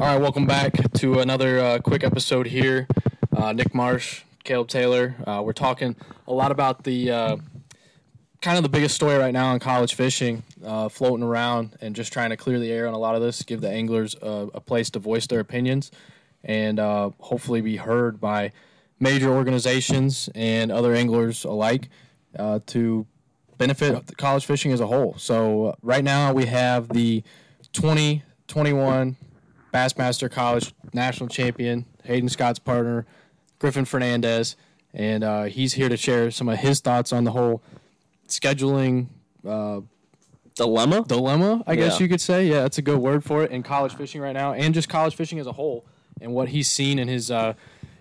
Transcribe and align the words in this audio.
All 0.00 0.06
right, 0.06 0.20
welcome 0.20 0.46
back 0.46 0.92
to 0.92 1.18
another 1.18 1.58
uh, 1.58 1.78
quick 1.80 2.04
episode 2.04 2.46
here. 2.46 2.86
Uh, 3.36 3.52
Nick 3.52 3.74
Marsh, 3.74 4.22
Caleb 4.44 4.68
Taylor. 4.68 5.16
Uh, 5.26 5.42
we're 5.44 5.52
talking 5.52 5.96
a 6.28 6.32
lot 6.32 6.52
about 6.52 6.84
the 6.84 7.10
uh, 7.10 7.36
kind 8.40 8.56
of 8.56 8.62
the 8.62 8.68
biggest 8.68 8.94
story 8.94 9.16
right 9.16 9.32
now 9.32 9.52
in 9.54 9.58
college 9.58 9.94
fishing, 9.94 10.44
uh, 10.64 10.88
floating 10.88 11.24
around 11.24 11.76
and 11.80 11.96
just 11.96 12.12
trying 12.12 12.30
to 12.30 12.36
clear 12.36 12.60
the 12.60 12.70
air 12.70 12.86
on 12.86 12.94
a 12.94 12.98
lot 12.98 13.16
of 13.16 13.22
this, 13.22 13.42
give 13.42 13.60
the 13.60 13.68
anglers 13.68 14.14
a, 14.22 14.60
place 14.60 14.88
to 14.90 15.00
voice 15.00 15.26
their 15.26 15.40
opinions, 15.40 15.90
and 16.44 16.78
uh, 16.78 17.10
hopefully 17.18 17.60
be 17.60 17.74
heard 17.74 18.20
by 18.20 18.52
major 19.00 19.30
organizations 19.30 20.28
and 20.36 20.70
other 20.70 20.94
anglers 20.94 21.42
alike 21.42 21.88
to 22.66 23.04
benefit 23.56 24.16
college 24.16 24.46
fishing 24.46 24.70
as 24.70 24.78
a 24.78 24.86
whole. 24.86 25.16
So 25.18 25.76
right 25.82 26.04
now 26.04 26.32
we 26.32 26.46
have 26.46 26.88
the 26.90 27.24
2021 27.72 29.16
Bassmaster 29.78 30.28
College 30.30 30.74
national 30.92 31.28
champion, 31.28 31.84
Hayden 32.02 32.28
Scott's 32.28 32.58
partner, 32.58 33.06
Griffin 33.60 33.84
Fernandes, 33.84 34.56
and 34.92 35.22
uh, 35.22 35.44
he's 35.44 35.74
here 35.74 35.88
to 35.88 35.96
share 35.96 36.32
some 36.32 36.48
of 36.48 36.58
his 36.58 36.80
thoughts 36.80 37.12
on 37.12 37.22
the 37.22 37.30
whole 37.30 37.62
scheduling 38.26 39.06
uh, 39.46 39.80
dilemma. 40.56 41.04
Dilemma, 41.06 41.62
I 41.66 41.76
guess 41.76 41.94
Yeah. 42.00 42.02
you 42.04 42.08
could 42.08 42.20
say. 42.20 42.46
Yeah, 42.48 42.62
that's 42.62 42.78
a 42.78 42.82
good 42.82 42.98
word 42.98 43.22
for 43.22 43.44
it 43.44 43.52
in 43.52 43.62
college 43.62 43.94
fishing 43.94 44.20
right 44.20 44.32
now, 44.32 44.52
and 44.52 44.74
just 44.74 44.88
college 44.88 45.14
fishing 45.14 45.38
as 45.38 45.46
a 45.46 45.52
whole, 45.52 45.84
and 46.20 46.32
what 46.34 46.48
he's 46.48 46.68
seen 46.68 46.98
in 46.98 47.06
his. 47.06 47.30
Uh, 47.30 47.54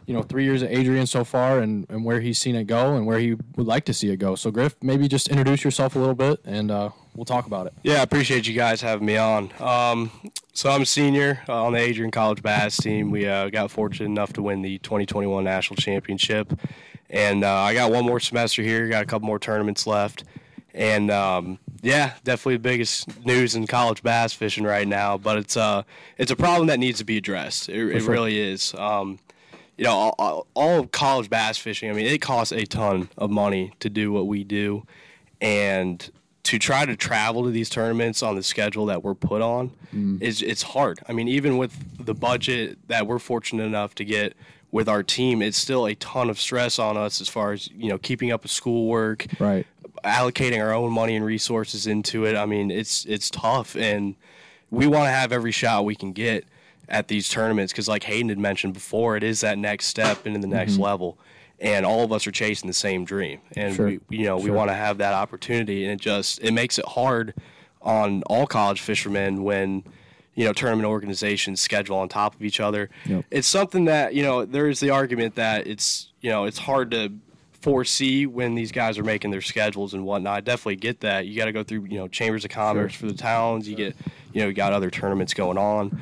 you 0.07 0.13
know, 0.13 0.23
three 0.23 0.45
years 0.45 0.63
at 0.63 0.71
Adrian 0.71 1.05
so 1.05 1.25
far, 1.25 1.59
and, 1.59 1.85
and 1.89 2.03
where 2.03 2.21
he's 2.21 2.39
seen 2.39 2.55
it 2.55 2.63
go, 2.63 2.95
and 2.95 3.05
where 3.05 3.19
he 3.19 3.35
would 3.57 3.67
like 3.67 3.83
to 3.85 3.93
see 3.93 4.09
it 4.09 4.17
go. 4.17 4.35
So, 4.35 4.49
Griff, 4.49 4.75
maybe 4.81 5.07
just 5.09 5.27
introduce 5.27 5.65
yourself 5.65 5.97
a 5.97 5.99
little 5.99 6.15
bit, 6.15 6.39
and 6.45 6.71
uh, 6.71 6.91
we'll 7.13 7.25
talk 7.25 7.45
about 7.45 7.67
it. 7.67 7.73
Yeah, 7.83 7.99
I 7.99 8.03
appreciate 8.03 8.47
you 8.47 8.53
guys 8.53 8.79
having 8.79 9.05
me 9.05 9.17
on. 9.17 9.51
Um, 9.59 10.09
so 10.53 10.71
I'm 10.71 10.83
a 10.83 10.85
senior 10.85 11.41
uh, 11.49 11.65
on 11.65 11.73
the 11.73 11.79
Adrian 11.79 12.11
College 12.11 12.41
Bass 12.41 12.77
team. 12.77 13.11
We 13.11 13.27
uh, 13.27 13.49
got 13.49 13.69
fortunate 13.69 14.05
enough 14.05 14.31
to 14.33 14.41
win 14.41 14.61
the 14.61 14.77
2021 14.79 15.43
national 15.43 15.75
championship, 15.75 16.57
and 17.09 17.43
uh, 17.43 17.53
I 17.53 17.73
got 17.73 17.91
one 17.91 18.05
more 18.05 18.21
semester 18.21 18.61
here. 18.61 18.87
Got 18.87 19.03
a 19.03 19.07
couple 19.07 19.27
more 19.27 19.39
tournaments 19.39 19.85
left, 19.85 20.23
and 20.73 21.11
um, 21.11 21.59
yeah, 21.81 22.13
definitely 22.23 22.55
the 22.55 22.59
biggest 22.59 23.25
news 23.25 23.55
in 23.55 23.67
college 23.67 24.01
bass 24.03 24.31
fishing 24.31 24.63
right 24.63 24.87
now. 24.87 25.17
But 25.17 25.37
it's 25.37 25.57
uh 25.57 25.83
it's 26.17 26.31
a 26.31 26.35
problem 26.37 26.67
that 26.67 26.79
needs 26.79 26.99
to 26.99 27.05
be 27.05 27.17
addressed. 27.17 27.67
It, 27.67 27.95
it 27.95 28.03
sure. 28.03 28.11
really 28.13 28.39
is. 28.39 28.73
Um, 28.75 29.19
you 29.77 29.83
know, 29.83 29.91
all, 29.91 30.15
all, 30.17 30.47
all 30.55 30.79
of 30.79 30.91
college 30.91 31.29
bass 31.29 31.57
fishing. 31.57 31.89
I 31.89 31.93
mean, 31.93 32.07
it 32.07 32.19
costs 32.19 32.51
a 32.51 32.65
ton 32.65 33.09
of 33.17 33.29
money 33.29 33.73
to 33.79 33.89
do 33.89 34.11
what 34.11 34.27
we 34.27 34.43
do, 34.43 34.85
and 35.39 36.09
to 36.43 36.57
try 36.57 36.85
to 36.85 36.95
travel 36.95 37.43
to 37.43 37.51
these 37.51 37.69
tournaments 37.69 38.23
on 38.23 38.35
the 38.35 38.41
schedule 38.41 38.85
that 38.85 39.03
we're 39.03 39.13
put 39.13 39.41
on 39.41 39.69
mm. 39.93 40.21
is 40.21 40.41
it's 40.41 40.63
hard. 40.63 40.97
I 41.07 41.11
mean, 41.11 41.27
even 41.27 41.57
with 41.57 41.75
the 42.03 42.13
budget 42.13 42.77
that 42.87 43.05
we're 43.05 43.19
fortunate 43.19 43.65
enough 43.65 43.95
to 43.95 44.05
get 44.05 44.33
with 44.71 44.87
our 44.87 45.03
team, 45.03 45.41
it's 45.41 45.57
still 45.57 45.85
a 45.85 45.95
ton 45.95 46.29
of 46.29 46.39
stress 46.39 46.79
on 46.79 46.95
us 46.95 47.19
as 47.21 47.27
far 47.27 47.51
as 47.51 47.69
you 47.71 47.89
know 47.89 47.97
keeping 47.97 48.31
up 48.31 48.43
with 48.43 48.51
schoolwork, 48.51 49.27
Right. 49.39 49.67
allocating 50.03 50.61
our 50.61 50.73
own 50.73 50.91
money 50.91 51.15
and 51.15 51.25
resources 51.25 51.85
into 51.85 52.25
it. 52.25 52.35
I 52.35 52.45
mean, 52.45 52.71
it's 52.71 53.05
it's 53.05 53.29
tough, 53.29 53.75
and 53.75 54.15
we 54.71 54.87
want 54.87 55.05
to 55.05 55.11
have 55.11 55.31
every 55.31 55.51
shot 55.51 55.85
we 55.85 55.95
can 55.95 56.13
get 56.13 56.45
at 56.89 57.07
these 57.07 57.29
tournaments 57.29 57.71
because, 57.73 57.87
like 57.87 58.03
Hayden 58.03 58.29
had 58.29 58.39
mentioned 58.39 58.73
before, 58.73 59.17
it 59.17 59.23
is 59.23 59.41
that 59.41 59.57
next 59.57 59.87
step 59.87 60.25
into 60.25 60.39
the 60.39 60.47
next 60.47 60.73
mm-hmm. 60.73 60.83
level, 60.83 61.17
and 61.59 61.85
all 61.85 62.03
of 62.03 62.11
us 62.11 62.27
are 62.27 62.31
chasing 62.31 62.67
the 62.67 62.73
same 62.73 63.05
dream, 63.05 63.39
and 63.55 63.75
Sure. 63.75 63.87
we 63.87 63.99
you 64.09 64.25
know 64.25 64.37
we 64.37 64.51
want 64.51 64.69
to 64.69 64.73
have 64.73 64.97
that 64.99 65.13
opportunity, 65.13 65.83
and 65.83 65.93
it 65.93 66.01
just 66.01 66.39
it 66.41 66.51
makes 66.51 66.79
it 66.79 66.85
hard 66.85 67.33
on 67.81 68.23
all 68.23 68.47
college 68.47 68.81
fishermen 68.81 69.43
when. 69.43 69.83
You 70.35 70.45
know, 70.45 70.53
tournament 70.53 70.87
organizations 70.87 71.61
schedule 71.61 71.97
on 71.97 72.09
top 72.09 72.35
of 72.35 72.43
each 72.43 72.59
other. 72.59 72.91
Yep. 73.07 73.25
It's 73.31 73.47
something 73.47 73.85
that 73.85 74.13
you 74.13 74.21
know. 74.21 74.45
There 74.45 74.69
is 74.69 74.79
the 74.79 74.91
argument 74.91 75.33
that 75.33 75.65
it's 75.65 76.11
you 76.21 76.29
know 76.29 76.45
it's 76.45 76.59
hard 76.59 76.91
to 76.91 77.11
foresee 77.61 78.25
when 78.25 78.55
these 78.55 78.71
guys 78.71 78.97
are 78.97 79.03
making 79.03 79.31
their 79.31 79.41
schedules 79.41 79.93
and 79.93 80.05
whatnot. 80.05 80.37
I 80.37 80.41
definitely 80.41 80.77
get 80.77 81.01
that. 81.01 81.25
You 81.25 81.35
got 81.35 81.45
to 81.45 81.51
go 81.51 81.63
through, 81.63 81.85
you 81.85 81.97
know, 81.97 82.07
chambers 82.07 82.45
of 82.45 82.51
commerce 82.51 82.93
for 82.93 83.07
the 83.07 83.13
towns. 83.13 83.67
You 83.67 83.75
get, 83.75 83.95
you 84.31 84.41
know, 84.41 84.47
you 84.47 84.53
got 84.53 84.73
other 84.73 84.89
tournaments 84.89 85.33
going 85.33 85.57
on. 85.57 85.99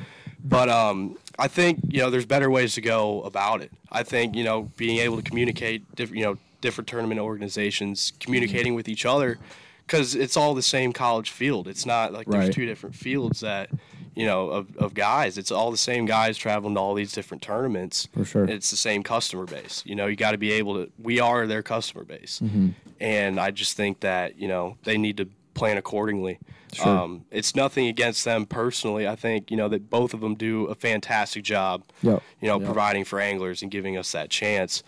But 0.48 0.70
um, 0.70 1.18
I 1.40 1.48
think 1.48 1.80
you 1.90 2.00
know 2.02 2.10
there's 2.12 2.26
better 2.28 2.50
ways 2.52 2.76
to 2.76 2.82
go 2.82 3.22
about 3.24 3.62
it. 3.62 3.72
I 3.92 4.04
think 4.04 4.36
you 4.36 4.44
know 4.44 4.72
being 4.78 5.00
able 5.00 5.18
to 5.18 5.24
communicate, 5.24 5.84
different, 5.96 6.20
you 6.20 6.26
know, 6.26 6.38
different 6.62 6.88
tournament 6.88 7.20
organizations 7.20 8.14
communicating 8.20 8.76
with 8.76 8.88
each 8.88 9.06
other 9.06 9.40
because 9.88 10.14
it's 10.16 10.38
all 10.38 10.54
the 10.54 10.62
same 10.62 10.94
college 10.94 11.30
field. 11.32 11.68
It's 11.68 11.86
not 11.86 12.14
like 12.14 12.28
Right. 12.28 12.42
there's 12.44 12.56
two 12.56 12.66
different 12.66 12.96
fields 12.96 13.40
that 13.40 13.70
you 14.16 14.26
know 14.26 14.50
of, 14.50 14.78
of 14.78 14.94
guys. 14.94 15.38
It's 15.40 15.52
all 15.52 15.72
the 15.72 15.78
same 15.78 16.06
guys 16.06 16.38
traveling 16.38 16.76
to 16.76 16.80
all 16.80 16.94
these 16.94 17.12
different 17.12 17.42
tournaments. 17.42 18.08
For 18.14 18.24
sure. 18.24 18.46
It's 18.46 18.70
the 18.70 18.78
same 18.78 19.02
customer 19.02 19.46
base. 19.46 19.82
You 19.86 19.96
know, 19.96 20.06
you 20.06 20.16
got 20.16 20.32
to 20.32 20.38
be 20.38 20.52
able 20.52 20.76
to. 20.76 20.92
We 21.02 21.20
are 21.20 21.48
their 21.48 21.64
customer 21.64 22.04
base, 22.04 22.40
Mm-hmm. 22.44 22.70
and 23.00 23.40
I 23.40 23.50
just 23.52 23.76
think 23.76 24.02
that 24.02 24.38
you 24.40 24.48
know 24.48 24.78
they 24.84 24.98
need 25.00 25.18
to 25.18 25.28
plan 25.56 25.78
accordingly. 25.78 26.38
Sure. 26.74 26.88
Um, 26.88 27.26
it's 27.32 27.56
nothing 27.56 27.88
against 27.88 28.24
them 28.26 28.46
personally. 28.46 29.08
I 29.08 29.16
think 29.16 29.50
you 29.50 29.58
know 29.58 29.70
that 29.70 29.90
both 29.90 30.14
of 30.14 30.20
them 30.22 30.36
do 30.36 30.66
a 30.66 30.76
fantastic 30.76 31.44
job. 31.44 31.84
Yep. 32.04 32.22
You 32.42 32.48
know, 32.50 32.58
Yep. 32.60 32.66
providing 32.66 33.06
for 33.06 33.20
anglers 33.20 33.62
and 33.64 33.72
giving 33.72 33.98
us 33.98 34.12
that 34.12 34.30
chance. 34.30 34.84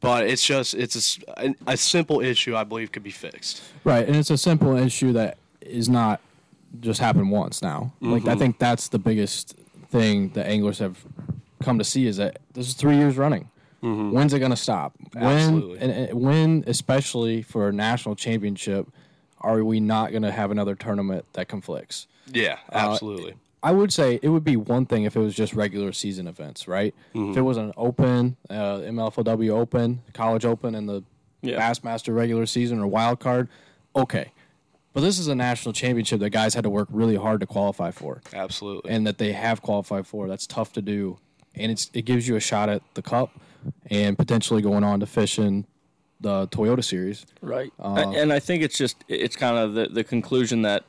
But 0.00 0.26
it's 0.26 0.44
just 0.46 0.74
it's 0.74 1.18
a, 1.36 1.54
a 1.66 1.76
simple 1.76 2.20
issue 2.20 2.54
I 2.56 2.64
believe 2.64 2.92
could 2.92 3.02
be 3.02 3.10
fixed. 3.10 3.62
Right, 3.84 4.06
and 4.06 4.16
it's 4.16 4.30
a 4.30 4.38
simple 4.38 4.76
issue 4.76 5.12
that 5.14 5.36
is 5.60 5.88
not 5.88 6.20
just 6.80 7.00
happened 7.00 7.30
once 7.30 7.60
now. 7.62 7.92
Like 8.00 8.22
Mm-hmm. 8.22 8.28
I 8.30 8.34
think 8.36 8.58
that's 8.58 8.88
the 8.88 8.98
biggest 8.98 9.56
thing 9.90 10.28
that 10.30 10.46
anglers 10.46 10.78
have 10.78 11.04
come 11.62 11.78
to 11.78 11.84
see 11.84 12.06
is 12.06 12.16
that 12.18 12.38
this 12.54 12.68
is 12.68 12.74
three 12.74 12.96
years 12.96 13.16
running. 13.16 13.48
When's 13.82 14.34
it 14.34 14.38
going 14.40 14.50
to 14.50 14.56
stop? 14.58 14.92
Mm-hmm. 14.98 15.18
Absolutely. 15.26 15.78
When, 15.78 15.90
and, 15.90 16.08
and 16.10 16.20
when, 16.20 16.64
especially 16.66 17.40
for 17.42 17.68
a 17.68 17.72
national 17.72 18.14
championship, 18.14 18.86
are 19.40 19.62
we 19.64 19.80
not 19.80 20.10
going 20.10 20.22
to 20.22 20.30
have 20.32 20.50
another 20.50 20.74
tournament 20.74 21.24
that 21.32 21.48
conflicts? 21.48 22.06
Yeah, 22.32 22.58
absolutely. 22.72 23.34
I 23.62 23.72
would 23.72 23.92
say 23.92 24.18
it 24.22 24.28
would 24.28 24.44
be 24.44 24.56
one 24.56 24.86
thing 24.86 25.04
if 25.04 25.16
it 25.16 25.20
was 25.20 25.34
just 25.34 25.52
regular 25.52 25.92
season 25.92 26.26
events, 26.26 26.66
right? 26.66 26.94
If 27.14 27.36
it 27.36 27.42
was 27.42 27.56
an 27.58 27.72
open, 27.76 28.36
uh, 28.48 28.78
MLFLW 28.78 29.50
Open, 29.50 30.02
College 30.14 30.44
Open, 30.44 30.74
and 30.74 30.88
the 30.88 31.02
Yeah. 31.42 31.58
Bassmaster 31.60 32.14
regular 32.14 32.46
season 32.46 32.78
or 32.78 32.86
wild 32.86 33.20
card, 33.20 33.48
okay. 33.96 34.32
But 34.92 35.02
this 35.02 35.18
is 35.18 35.28
a 35.28 35.34
national 35.34 35.72
championship 35.72 36.20
that 36.20 36.30
guys 36.30 36.54
had 36.54 36.64
to 36.64 36.70
work 36.70 36.88
really 36.90 37.16
hard 37.16 37.40
to 37.40 37.46
qualify 37.46 37.90
for, 37.92 38.22
absolutely. 38.32 38.90
and 38.90 39.06
that 39.06 39.18
they 39.18 39.32
have 39.32 39.62
qualified 39.62 40.06
for. 40.06 40.26
That's 40.26 40.46
tough 40.46 40.72
to 40.74 40.82
do, 40.82 41.18
and 41.54 41.70
it's 41.70 41.90
it 41.94 42.02
gives 42.06 42.26
you 42.26 42.36
a 42.36 42.40
shot 42.40 42.68
at 42.68 42.82
the 42.94 43.02
cup, 43.02 43.30
and 43.90 44.18
potentially 44.18 44.62
going 44.62 44.84
on 44.84 45.00
to 45.00 45.06
fish 45.06 45.38
in 45.38 45.64
the 46.20 46.48
Toyota 46.48 46.84
Series. 46.84 47.26
Right. 47.40 47.72
Uh, 47.78 48.12
and 48.14 48.32
I 48.32 48.38
think 48.38 48.62
it's 48.62 48.76
just 48.76 48.96
it's 49.08 49.36
kind 49.36 49.56
of 49.56 49.74
the, 49.74 49.86
the 49.86 50.04
conclusion 50.04 50.62
that 50.62 50.84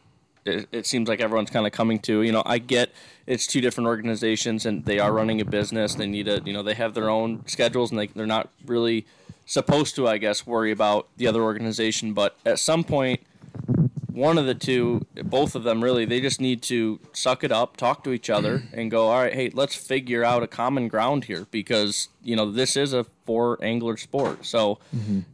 it, 0.45 0.67
it 0.71 0.85
seems 0.85 1.07
like 1.07 1.21
everyone's 1.21 1.49
kind 1.49 1.65
of 1.65 1.71
coming 1.71 1.99
to. 1.99 2.21
You 2.21 2.31
know, 2.31 2.43
I 2.45 2.57
get 2.57 2.91
it's 3.27 3.47
two 3.47 3.61
different 3.61 3.87
organizations 3.87 4.65
and 4.65 4.85
they 4.85 4.99
are 4.99 5.11
running 5.11 5.39
a 5.41 5.45
business. 5.45 5.95
They 5.95 6.07
need 6.07 6.27
a 6.27 6.41
you 6.43 6.53
know 6.53 6.63
they 6.63 6.73
have 6.73 6.93
their 6.93 7.09
own 7.09 7.43
schedules 7.47 7.91
and 7.91 7.99
they 7.99 8.07
they're 8.07 8.25
not 8.25 8.49
really 8.65 9.05
supposed 9.45 9.95
to 9.95 10.07
I 10.07 10.17
guess 10.17 10.45
worry 10.45 10.71
about 10.71 11.07
the 11.17 11.27
other 11.27 11.41
organization. 11.41 12.13
But 12.13 12.37
at 12.45 12.59
some 12.59 12.83
point, 12.83 13.21
one 14.13 14.37
of 14.37 14.45
the 14.45 14.55
two, 14.55 15.05
both 15.23 15.55
of 15.55 15.63
them 15.63 15.83
really, 15.83 16.05
they 16.05 16.21
just 16.21 16.41
need 16.41 16.61
to 16.63 16.99
suck 17.13 17.43
it 17.43 17.51
up, 17.51 17.77
talk 17.77 18.03
to 18.03 18.11
each 18.11 18.29
other, 18.29 18.63
and 18.73 18.91
go, 18.91 19.07
all 19.07 19.21
right, 19.21 19.33
hey, 19.33 19.49
let's 19.53 19.75
figure 19.75 20.23
out 20.23 20.43
a 20.43 20.47
common 20.47 20.87
ground 20.87 21.25
here 21.25 21.47
because, 21.51 22.09
you 22.23 22.35
know, 22.35 22.51
this 22.51 22.75
is 22.75 22.93
a 22.93 23.05
four 23.25 23.57
angler 23.63 23.97
sport. 23.97 24.45
So, 24.45 24.79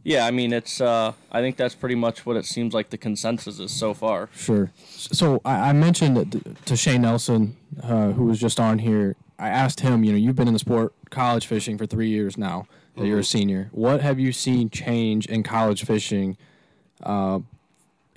yeah, 0.04 0.26
I 0.26 0.30
mean, 0.30 0.52
it's, 0.52 0.80
uh, 0.80 1.12
I 1.32 1.40
think 1.40 1.56
that's 1.56 1.74
pretty 1.74 1.94
much 1.94 2.24
what 2.24 2.36
it 2.36 2.44
seems 2.44 2.74
like 2.74 2.90
the 2.90 2.98
consensus 2.98 3.58
is 3.58 3.72
so 3.72 3.94
far. 3.94 4.28
Sure. 4.34 4.70
So 4.88 5.40
I, 5.44 5.70
I 5.70 5.72
mentioned 5.72 6.56
to 6.64 6.76
Shane 6.76 7.02
Nelson, 7.02 7.56
uh, 7.82 8.12
who 8.12 8.24
was 8.24 8.38
just 8.38 8.60
on 8.60 8.78
here. 8.78 9.16
I 9.38 9.48
asked 9.48 9.80
him, 9.80 10.04
you 10.04 10.12
know, 10.12 10.18
you've 10.18 10.36
been 10.36 10.48
in 10.48 10.54
the 10.54 10.58
sport, 10.58 10.92
college 11.10 11.46
fishing 11.46 11.78
for 11.78 11.86
three 11.86 12.08
years 12.08 12.36
now. 12.36 12.66
That 12.96 13.06
you're 13.06 13.20
a 13.20 13.24
senior. 13.24 13.68
What 13.70 14.00
have 14.00 14.18
you 14.18 14.32
seen 14.32 14.70
change 14.70 15.26
in 15.26 15.44
college 15.44 15.84
fishing, 15.84 16.36
uh, 17.04 17.38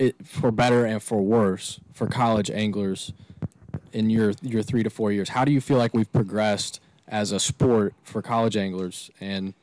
it, 0.02 0.16
for 0.26 0.52
better 0.52 0.84
and 0.84 1.02
for 1.02 1.22
worse 1.22 1.80
for 1.94 2.08
college 2.08 2.50
anglers 2.50 3.14
in 3.94 4.10
your 4.10 4.34
your 4.42 4.64
three 4.64 4.84
to 4.84 4.90
four 4.90 5.12
years? 5.12 5.30
How 5.30 5.46
do 5.46 5.52
you 5.52 5.62
feel 5.62 5.78
like 5.78 5.94
we've 5.94 6.12
progressed 6.12 6.82
as 7.08 7.32
a 7.32 7.40
sport 7.40 7.94
for 8.04 8.22
college 8.22 8.58
anglers? 8.58 9.12
And 9.22 9.54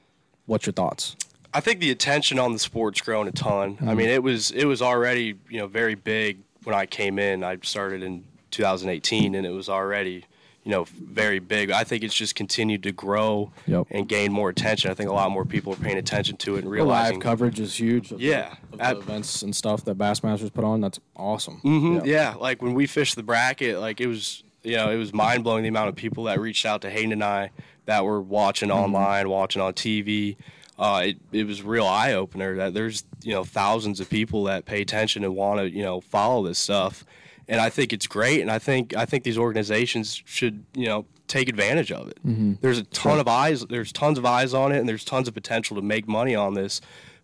what's 0.46 0.64
your 0.64 0.72
thoughts? 0.72 1.16
I 1.52 1.60
think 1.60 1.80
the 1.80 1.90
attention 1.90 2.38
on 2.38 2.52
the 2.52 2.58
sport's 2.58 3.00
grown 3.00 3.26
a 3.26 3.32
ton. 3.32 3.78
I 3.80 3.84
mm-hmm. 3.84 3.96
mean, 3.96 4.08
it 4.08 4.22
was 4.22 4.52
it 4.52 4.66
was 4.66 4.80
already 4.80 5.34
you 5.48 5.58
know 5.58 5.66
very 5.66 5.96
big 5.96 6.38
when 6.62 6.74
I 6.74 6.86
came 6.86 7.18
in. 7.18 7.42
I 7.42 7.58
started 7.62 8.02
in 8.02 8.24
2018, 8.52 9.34
and 9.34 9.44
it 9.44 9.50
was 9.50 9.68
already 9.68 10.24
you 10.68 10.74
know 10.74 10.84
very 10.84 11.38
big. 11.38 11.70
I 11.70 11.82
think 11.82 12.04
it's 12.04 12.14
just 12.14 12.34
continued 12.34 12.82
to 12.82 12.92
grow 12.92 13.50
Yep. 13.66 13.86
and 13.90 14.06
gain 14.06 14.30
more 14.32 14.50
attention. 14.50 14.90
I 14.90 14.94
think 14.94 15.08
a 15.08 15.14
lot 15.14 15.30
more 15.30 15.46
people 15.46 15.72
are 15.72 15.76
paying 15.76 15.96
attention 15.96 16.36
to 16.38 16.56
it 16.56 16.58
and 16.58 16.66
The 16.66 16.70
realizing. 16.70 17.14
live 17.16 17.22
coverage 17.22 17.58
is 17.58 17.80
huge. 17.80 18.12
Of 18.12 18.20
Yeah. 18.20 18.54
the, 18.72 18.82
of 18.90 18.96
the 18.96 19.02
events 19.02 19.40
and 19.42 19.56
stuff 19.56 19.84
that 19.86 19.96
Bassmasters 19.96 20.52
put 20.52 20.64
on. 20.64 20.82
That's 20.82 21.00
awesome. 21.16 21.62
Mhm, 21.64 22.04
yeah. 22.04 22.34
like 22.38 22.60
when 22.60 22.74
we 22.74 22.86
fished 22.86 23.16
the 23.16 23.22
bracket, 23.22 23.80
like 23.80 23.98
it 24.02 24.08
was 24.08 24.42
you 24.62 24.76
know, 24.76 24.90
it 24.90 24.96
was 24.96 25.14
mind 25.14 25.42
blowing 25.44 25.62
the 25.62 25.68
amount 25.70 25.88
of 25.88 25.94
people 25.96 26.24
that 26.24 26.38
reached 26.38 26.66
out 26.66 26.82
to 26.82 26.90
Hayden 26.90 27.12
and 27.12 27.24
I 27.24 27.50
that 27.86 28.04
were 28.04 28.20
watching 28.20 28.68
Mm-hmm. 28.68 28.78
online, 28.94 29.30
watching 29.30 29.62
on 29.62 29.72
TV. 29.72 30.36
Uh, 30.78 31.04
it, 31.06 31.16
it 31.32 31.46
was 31.46 31.60
a 31.60 31.64
real 31.64 31.86
eye 31.86 32.12
opener 32.12 32.56
that 32.56 32.74
there's 32.74 33.04
you 33.22 33.32
know 33.32 33.42
thousands 33.44 34.00
of 34.00 34.10
people 34.10 34.44
that 34.44 34.66
pay 34.66 34.82
attention 34.82 35.24
and 35.24 35.34
want 35.34 35.60
to 35.60 35.70
you 35.70 35.82
know 35.82 36.00
follow 36.02 36.44
this 36.46 36.58
stuff, 36.58 37.04
and 37.48 37.60
I 37.60 37.70
think 37.70 37.92
it's 37.92 38.06
great. 38.06 38.40
And 38.42 38.50
I 38.50 38.58
think 38.58 38.94
I 38.96 39.04
think 39.04 39.24
these 39.24 39.38
organizations 39.38 40.22
should 40.26 40.64
you 40.74 40.86
know 40.86 41.06
take 41.26 41.48
advantage 41.48 41.92
of 41.92 42.08
it. 42.08 42.18
Mm-hmm. 42.26 42.54
There's 42.60 42.78
a 42.78 42.84
ton 42.84 43.18
of 43.18 43.28
eyes. 43.28 43.64
There's 43.66 43.92
tons 43.92 44.18
of 44.18 44.24
eyes 44.24 44.54
on 44.54 44.72
it, 44.72 44.78
and 44.78 44.88
there's 44.88 45.04
tons 45.04 45.28
of 45.28 45.34
potential 45.34 45.76
to 45.76 45.82
make 45.82 46.08
money 46.08 46.34
on 46.34 46.54
this. 46.54 46.80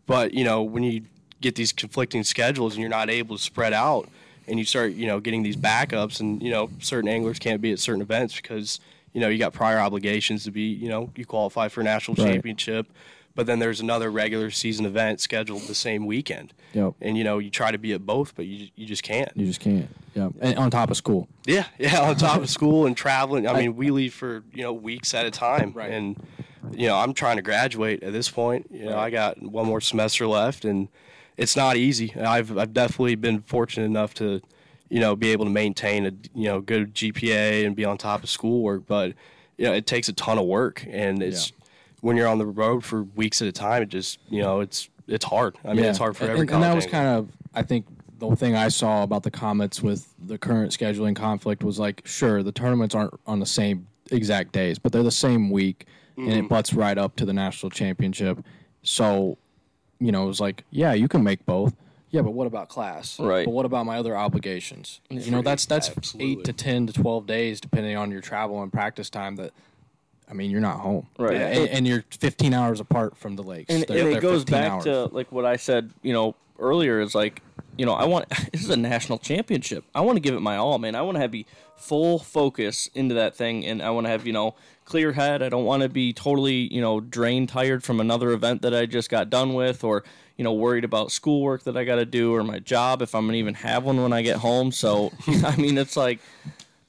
But 0.06 0.34
you 0.34 0.44
know 0.44 0.62
when 0.62 0.82
you 0.82 1.02
get 1.40 1.54
these 1.56 1.72
conflicting 1.72 2.24
schedules 2.24 2.74
and 2.74 2.80
you're 2.80 2.88
not 2.90 3.10
able 3.10 3.36
to 3.36 3.42
spread 3.42 3.72
out, 3.72 4.08
and 4.48 4.58
you 4.58 4.64
start 4.64 4.92
you 4.92 5.06
know 5.06 5.20
getting 5.20 5.42
these 5.42 5.56
backups, 5.56 6.20
and 6.20 6.42
you 6.42 6.50
know 6.50 6.70
certain 6.80 7.08
anglers 7.08 7.38
can't 7.38 7.60
be 7.60 7.72
at 7.72 7.78
certain 7.78 8.02
events 8.02 8.34
because 8.36 8.80
you 9.12 9.20
know 9.20 9.28
you 9.28 9.38
got 9.38 9.52
prior 9.52 9.78
obligations 9.78 10.44
to 10.44 10.50
be 10.50 10.62
you 10.62 10.88
know 10.88 11.10
you 11.16 11.24
qualify 11.24 11.68
for 11.68 11.80
a 11.80 11.84
national 11.84 12.14
Right. 12.16 12.32
championship. 12.34 12.86
But 13.36 13.46
then 13.46 13.58
there's 13.58 13.80
another 13.80 14.10
regular 14.12 14.50
season 14.50 14.86
event 14.86 15.20
scheduled 15.20 15.62
the 15.62 15.74
same 15.74 16.06
weekend, 16.06 16.52
Yep. 16.72 16.94
and 17.00 17.18
you 17.18 17.24
know 17.24 17.38
you 17.38 17.50
try 17.50 17.72
to 17.72 17.78
be 17.78 17.92
at 17.92 18.06
both, 18.06 18.36
but 18.36 18.46
you 18.46 18.68
you 18.76 18.86
just 18.86 19.02
can't. 19.02 19.28
You 19.34 19.46
just 19.46 19.58
can't. 19.60 19.88
Yeah. 20.14 20.28
And 20.40 20.56
on 20.56 20.70
top 20.70 20.90
of 20.92 20.96
school. 20.96 21.26
Yeah, 21.44 21.64
yeah. 21.78 22.00
On 22.08 22.14
top 22.14 22.40
of 22.42 22.48
school 22.48 22.86
and 22.86 22.96
traveling, 22.96 23.48
I 23.48 23.58
mean, 23.58 23.74
we 23.74 23.90
leave 23.90 24.14
for 24.14 24.44
you 24.52 24.62
know 24.62 24.72
weeks 24.72 25.14
at 25.14 25.26
a 25.26 25.32
time, 25.32 25.72
Right. 25.74 25.90
and 25.90 26.16
you 26.72 26.86
know 26.86 26.96
I'm 26.96 27.12
trying 27.12 27.36
to 27.36 27.42
graduate 27.42 28.04
at 28.04 28.12
this 28.12 28.28
point. 28.30 28.68
You 28.70 28.84
know, 28.86 28.98
I 28.98 29.10
got 29.10 29.42
one 29.42 29.66
more 29.66 29.80
semester 29.80 30.28
left, 30.28 30.64
and 30.64 30.86
it's 31.36 31.56
not 31.56 31.76
easy. 31.76 32.14
I've 32.14 32.56
I've 32.56 32.72
definitely 32.72 33.16
been 33.16 33.40
fortunate 33.40 33.86
enough 33.86 34.14
to, 34.14 34.40
you 34.90 35.00
know, 35.00 35.16
be 35.16 35.30
able 35.32 35.44
to 35.46 35.50
maintain 35.50 36.06
a 36.06 36.12
you 36.38 36.44
know 36.44 36.60
good 36.60 36.94
GPA 36.94 37.66
and 37.66 37.74
be 37.74 37.84
on 37.84 37.98
top 37.98 38.22
of 38.22 38.30
schoolwork, 38.30 38.86
but 38.86 39.14
you 39.58 39.64
know 39.64 39.72
it 39.72 39.88
takes 39.88 40.08
a 40.08 40.12
ton 40.12 40.38
of 40.38 40.46
work, 40.46 40.86
and 40.88 41.20
it's 41.20 41.50
when 42.04 42.18
you're 42.18 42.28
on 42.28 42.36
the 42.38 42.46
road 42.46 42.84
for 42.84 43.02
weeks 43.02 43.40
at 43.40 43.48
a 43.48 43.52
time. 43.52 43.82
It 43.82 43.88
just 43.88 44.18
you 44.28 44.42
know 44.42 44.60
it's 44.60 44.88
it's 45.08 45.24
hard. 45.24 45.56
I 45.64 45.72
mean, 45.74 45.84
it's 45.86 45.98
hard 45.98 46.16
for 46.16 46.24
and, 46.24 46.32
every. 46.32 46.40
and, 46.42 46.50
and 46.50 46.62
that 46.62 46.74
was 46.74 46.84
angler. 46.84 46.98
kind 46.98 47.08
of, 47.18 47.28
I 47.54 47.62
think, 47.62 47.86
the 48.18 48.34
thing 48.36 48.54
I 48.56 48.68
saw 48.68 49.02
about 49.02 49.22
the 49.22 49.30
comments 49.30 49.82
with 49.82 50.06
the 50.18 50.38
current 50.38 50.70
scheduling 50.72 51.16
conflict 51.16 51.64
was 51.64 51.78
like, 51.78 52.02
sure, 52.06 52.42
the 52.42 52.52
tournaments 52.52 52.94
aren't 52.94 53.18
on 53.26 53.40
the 53.40 53.46
same 53.46 53.86
exact 54.10 54.52
days, 54.52 54.78
but 54.78 54.92
they're 54.92 55.02
the 55.02 55.10
same 55.10 55.50
week, 55.50 55.86
and 56.16 56.28
Mm-hmm. 56.28 56.38
it 56.44 56.48
butts 56.48 56.72
right 56.74 56.96
up 56.96 57.16
to 57.16 57.24
the 57.26 57.32
national 57.32 57.70
championship. 57.70 58.38
So, 58.82 59.36
you 59.98 60.12
know, 60.12 60.24
it 60.24 60.28
was 60.28 60.40
like, 60.40 60.62
yeah, 60.70 60.92
you 60.92 61.08
can 61.08 61.22
make 61.24 61.44
both. 61.44 61.74
Yeah, 62.10 62.22
but 62.22 62.30
what 62.30 62.46
about 62.46 62.68
class? 62.68 63.18
Right. 63.18 63.44
But 63.44 63.50
what 63.52 63.66
about 63.66 63.84
my 63.86 63.98
other 63.98 64.16
obligations? 64.16 65.00
You 65.10 65.32
know, 65.32 65.42
that's 65.42 65.66
that's 65.66 65.90
Absolutely. 65.90 66.32
eight 66.32 66.44
to 66.44 66.52
ten 66.52 66.86
to 66.86 66.92
twelve 66.92 67.26
days, 67.26 67.60
depending 67.60 67.96
on 67.96 68.10
your 68.12 68.20
travel 68.20 68.62
and 68.62 68.72
practice 68.72 69.10
time. 69.10 69.34
That, 69.36 69.52
I 70.28 70.32
mean, 70.34 70.50
you're 70.50 70.60
not 70.60 70.80
home, 70.80 71.06
Right. 71.18 71.36
And, 71.36 71.68
and 71.68 71.86
you're 71.86 72.04
15 72.10 72.54
hours 72.54 72.80
apart 72.80 73.16
from 73.16 73.36
the 73.36 73.42
lakes. 73.42 73.72
and, 73.72 73.84
They're- 73.86 73.98
and 73.98 74.06
they're 74.10 74.18
it 74.18 74.22
goes 74.22 74.44
back 74.44 74.72
hours. 74.72 74.84
to 74.84 75.04
like 75.06 75.30
what 75.30 75.44
I 75.44 75.56
said, 75.56 75.90
you 76.02 76.12
know, 76.12 76.34
earlier 76.58 77.00
is 77.00 77.14
like, 77.14 77.42
you 77.76 77.84
know, 77.84 77.92
I 77.92 78.04
want 78.04 78.28
this 78.52 78.64
is 78.64 78.70
a 78.70 78.76
national 78.76 79.18
championship. 79.18 79.84
I 79.94 80.00
want 80.00 80.16
to 80.16 80.20
give 80.20 80.34
it 80.34 80.40
my 80.40 80.56
all, 80.56 80.78
man. 80.78 80.94
I 80.94 81.02
want 81.02 81.16
to 81.16 81.20
have 81.20 81.30
be 81.30 81.46
full 81.76 82.18
focus 82.20 82.88
into 82.94 83.14
that 83.16 83.34
thing, 83.34 83.66
and 83.66 83.82
I 83.82 83.90
want 83.90 84.06
to 84.06 84.10
have 84.10 84.26
you 84.26 84.32
know 84.32 84.54
clear 84.84 85.12
head. 85.12 85.42
I 85.42 85.48
don't 85.48 85.64
want 85.64 85.82
to 85.82 85.88
be 85.88 86.12
totally 86.12 86.72
you 86.72 86.80
know 86.80 87.00
drained, 87.00 87.48
tired 87.50 87.82
from 87.84 88.00
another 88.00 88.30
event 88.30 88.62
that 88.62 88.74
I 88.74 88.86
just 88.86 89.10
got 89.10 89.28
done 89.28 89.54
with, 89.54 89.82
or 89.84 90.04
you 90.38 90.44
know 90.44 90.52
worried 90.52 90.84
about 90.84 91.10
schoolwork 91.12 91.64
that 91.64 91.76
I 91.76 91.84
got 91.84 91.96
to 91.96 92.06
do 92.06 92.32
or 92.34 92.44
my 92.44 92.60
job 92.60 93.02
if 93.02 93.14
I'm 93.14 93.26
gonna 93.26 93.38
even 93.38 93.54
have 93.54 93.84
one 93.84 94.00
when 94.02 94.12
I 94.12 94.22
get 94.22 94.36
home. 94.36 94.70
So 94.72 95.12
I 95.26 95.56
mean, 95.56 95.76
it's 95.76 95.96
like, 95.96 96.20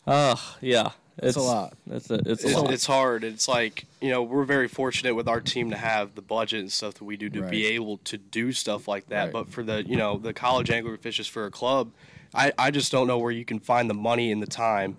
uh, 0.08 0.36
yeah, 0.62 0.92
it's, 1.18 1.38
a 1.38 1.42
lot. 1.42 1.74
It's 1.90 2.10
a, 2.10 2.16
it's 2.16 2.44
a 2.44 2.48
it's, 2.48 2.56
lot. 2.56 2.72
it's 2.74 2.86
hard. 2.86 3.24
It's 3.24 3.48
like 3.48 3.86
you 4.02 4.10
know 4.10 4.24
we're 4.24 4.44
very 4.44 4.68
fortunate 4.68 5.16
with 5.16 5.28
our 5.28 5.42
team 5.42 5.70
to 5.72 5.78
have 5.78 6.16
the 6.16 6.22
budget 6.22 6.60
and 6.62 6.72
stuff 6.72 6.96
that 6.96 7.04
we 7.04 7.18
do 7.18 7.30
to 7.30 7.42
be 7.44 7.66
able 7.68 7.98
to 8.00 8.18
do 8.18 8.52
stuff 8.52 8.88
like 8.88 9.08
that. 9.10 9.26
Right. 9.26 9.34
But 9.34 9.50
for 9.50 9.64
the 9.64 9.84
you 9.86 9.98
know 9.98 10.18
the 10.18 10.34
college 10.34 10.70
angler 10.70 10.98
fishes 10.98 11.28
for 11.28 11.46
a 11.46 11.52
club, 11.52 11.92
I 12.34 12.52
I 12.58 12.72
just 12.72 12.92
don't 12.92 13.08
know 13.08 13.18
where 13.18 13.32
you 13.32 13.46
can 13.46 13.60
find 13.60 13.90
the 13.90 13.94
money 13.94 14.32
and 14.32 14.42
the 14.42 14.48
time 14.48 14.98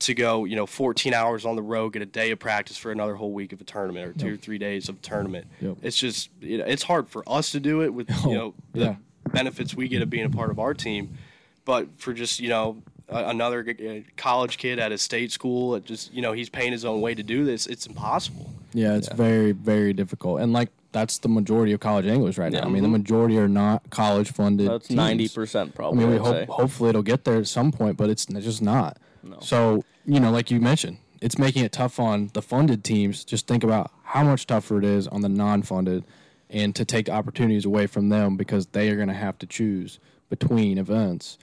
to 0.00 0.12
go 0.12 0.44
you 0.44 0.56
know 0.56 0.66
14 0.66 1.14
hours 1.14 1.46
on 1.46 1.56
the 1.56 1.62
road, 1.62 1.94
get 1.94 2.02
a 2.02 2.06
day 2.06 2.30
of 2.30 2.38
practice 2.38 2.76
for 2.76 2.92
another 2.92 3.14
whole 3.14 3.32
week 3.32 3.52
of 3.52 3.60
a 3.60 3.64
tournament 3.64 4.06
or 4.06 4.12
two 4.12 4.34
or 4.34 4.36
three 4.36 4.58
days 4.58 4.88
of 4.90 5.00
tournament. 5.00 5.46
Yep. 5.60 5.78
It's 5.82 5.96
just 5.96 6.28
you 6.40 6.58
know, 6.58 6.64
it's 6.66 6.82
hard 6.82 7.08
for 7.08 7.22
us 7.26 7.52
to 7.52 7.60
do 7.60 7.82
it 7.82 7.94
with 7.94 8.08
Oh, 8.10 8.28
you 8.28 8.34
know 8.34 8.54
the 8.72 8.80
yeah. 8.80 8.96
benefits 9.32 9.74
we 9.74 9.88
get 9.88 10.02
of 10.02 10.10
being 10.10 10.26
a 10.26 10.30
part 10.30 10.50
of 10.50 10.58
our 10.58 10.74
team 10.74 11.16
but 11.64 11.88
for 11.98 12.12
just 12.12 12.40
you 12.40 12.48
know 12.48 12.76
a- 12.76 12.95
another 13.08 13.64
uh, 13.68 14.00
college 14.16 14.58
kid 14.58 14.78
at 14.78 14.90
a 14.92 14.98
state 14.98 15.30
school 15.30 15.74
it 15.76 15.84
just 15.84 16.12
you 16.12 16.20
know 16.20 16.32
he's 16.32 16.48
paying 16.48 16.72
his 16.72 16.84
own 16.84 17.00
way 17.00 17.14
to 17.14 17.22
do 17.22 17.44
this 17.44 17.66
it's 17.66 17.86
impossible 17.86 18.50
Yeah, 18.72 18.96
it's 18.96 19.08
very, 19.12 19.52
very 19.52 19.92
difficult. 19.92 20.40
And 20.40 20.52
like 20.52 20.70
that's 20.92 21.18
the 21.18 21.28
majority 21.28 21.72
of 21.72 21.80
college 21.80 22.06
anglers 22.06 22.36
right 22.38 22.50
now. 22.52 22.62
I 22.62 22.68
mean, 22.68 22.82
the 22.82 22.88
majority 22.88 23.38
are 23.38 23.48
not 23.48 23.88
college 23.90 24.32
funded. 24.32 24.68
That's 24.68 24.88
teams. 24.88 24.96
ninety 24.96 25.28
percent 25.28 25.74
probably. 25.74 26.04
I 26.04 26.08
probably. 26.08 26.18
mean, 26.18 26.22
we 26.22 26.40
I'd 26.40 26.46
hope 26.46 26.56
say. 26.56 26.62
hopefully 26.62 26.90
it'll 26.90 27.02
get 27.02 27.24
there 27.24 27.36
at 27.36 27.46
some 27.46 27.70
point, 27.72 27.96
but 27.96 28.10
it's 28.10 28.26
n- 28.30 28.40
just 28.40 28.60
not. 28.62 28.98
So 29.40 29.84
you 30.04 30.20
know, 30.20 30.30
like 30.30 30.50
you 30.50 30.60
mentioned, 30.60 30.98
it's 31.20 31.38
making 31.38 31.64
it 31.64 31.72
tough 31.72 31.98
on 32.00 32.30
the 32.32 32.42
funded 32.42 32.82
teams. 32.84 33.24
Just 33.24 33.46
think 33.46 33.62
about 33.64 33.90
how 34.04 34.24
much 34.24 34.46
tougher 34.46 34.78
it 34.78 34.84
is 34.84 35.06
on 35.08 35.20
the 35.22 35.28
non-funded, 35.28 36.04
and 36.50 36.74
to 36.74 36.84
take 36.84 37.08
opportunities 37.08 37.64
away 37.64 37.86
from 37.86 38.08
them 38.08 38.36
because 38.36 38.66
they 38.68 38.88
are 38.90 38.96
going 38.96 39.08
to 39.08 39.14
have 39.14 39.38
to 39.38 39.46
choose 39.46 39.98
between 40.28 40.76
events. 40.78 41.38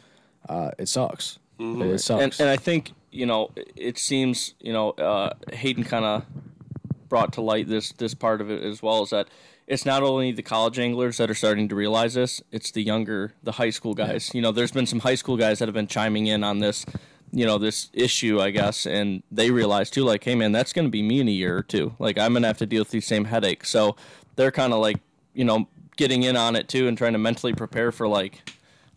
Uh, 0.47 0.71
it 0.77 0.87
sucks. 0.87 1.39
It 1.63 1.99
sucks. 1.99 2.21
and, 2.23 2.35
and 2.41 2.49
I 2.49 2.57
think 2.57 2.91
you 3.11 3.25
know 3.25 3.51
it- 3.55 3.71
it 3.75 3.97
seems 3.97 4.53
you 4.59 4.73
know 4.73 4.91
uh, 4.91 5.33
Hayden 5.53 5.83
kind 5.83 6.05
of 6.05 6.25
brought 7.09 7.33
to 7.33 7.41
light 7.41 7.67
this 7.67 7.91
this 7.93 8.13
part 8.13 8.41
of 8.41 8.49
it 8.49 8.63
as 8.63 8.81
well 8.81 9.03
is 9.03 9.11
that 9.11 9.27
it's 9.67 9.85
not 9.85 10.03
only 10.03 10.31
the 10.31 10.41
college 10.43 10.77
anglers 10.79 11.17
that 11.17 11.29
are 11.29 11.35
starting 11.35 11.69
to 11.69 11.75
realize 11.75 12.15
this 12.15 12.41
it's 12.51 12.71
the 12.71 12.81
younger 12.81 13.33
the 13.43 13.53
high 13.53 13.69
school 13.69 13.93
guys. 13.93 14.31
You 14.33 14.41
know 14.41 14.51
there's 14.51 14.71
been 14.71 14.87
some 14.87 14.99
high 14.99 15.15
school 15.15 15.37
guys 15.37 15.59
that 15.59 15.67
have 15.67 15.75
been 15.75 15.87
chiming 15.87 16.27
in 16.27 16.43
on 16.43 16.59
this 16.59 16.85
you 17.31 17.45
know 17.45 17.57
this 17.57 17.89
issue 17.93 18.39
I 18.41 18.49
guess 18.51 18.85
and 18.85 19.23
they 19.31 19.51
realize 19.51 19.89
too 19.89 20.03
like 20.03 20.23
hey 20.23 20.35
man 20.35 20.51
that's 20.51 20.73
going 20.73 20.85
to 20.85 20.91
be 20.91 21.01
me 21.01 21.19
in 21.19 21.27
a 21.27 21.31
year 21.31 21.57
or 21.57 21.63
two. 21.63 21.93
Like 21.99 22.17
I'm 22.17 22.33
going 22.33 22.43
to 22.43 22.47
have 22.47 22.57
to 22.59 22.65
deal 22.65 22.81
with 22.81 22.89
these 22.91 23.07
same 23.07 23.25
headaches. 23.25 23.69
So 23.69 23.95
they're 24.35 24.51
kind 24.51 24.73
of 24.73 24.79
like 24.79 24.97
you 25.33 25.45
know 25.45 25.67
getting 25.97 26.23
in 26.23 26.35
on 26.35 26.55
it 26.55 26.67
too 26.67 26.87
and 26.87 26.97
trying 26.97 27.13
to 27.13 27.19
mentally 27.19 27.53
prepare 27.53 27.91
for 27.91 28.07
like 28.07 28.41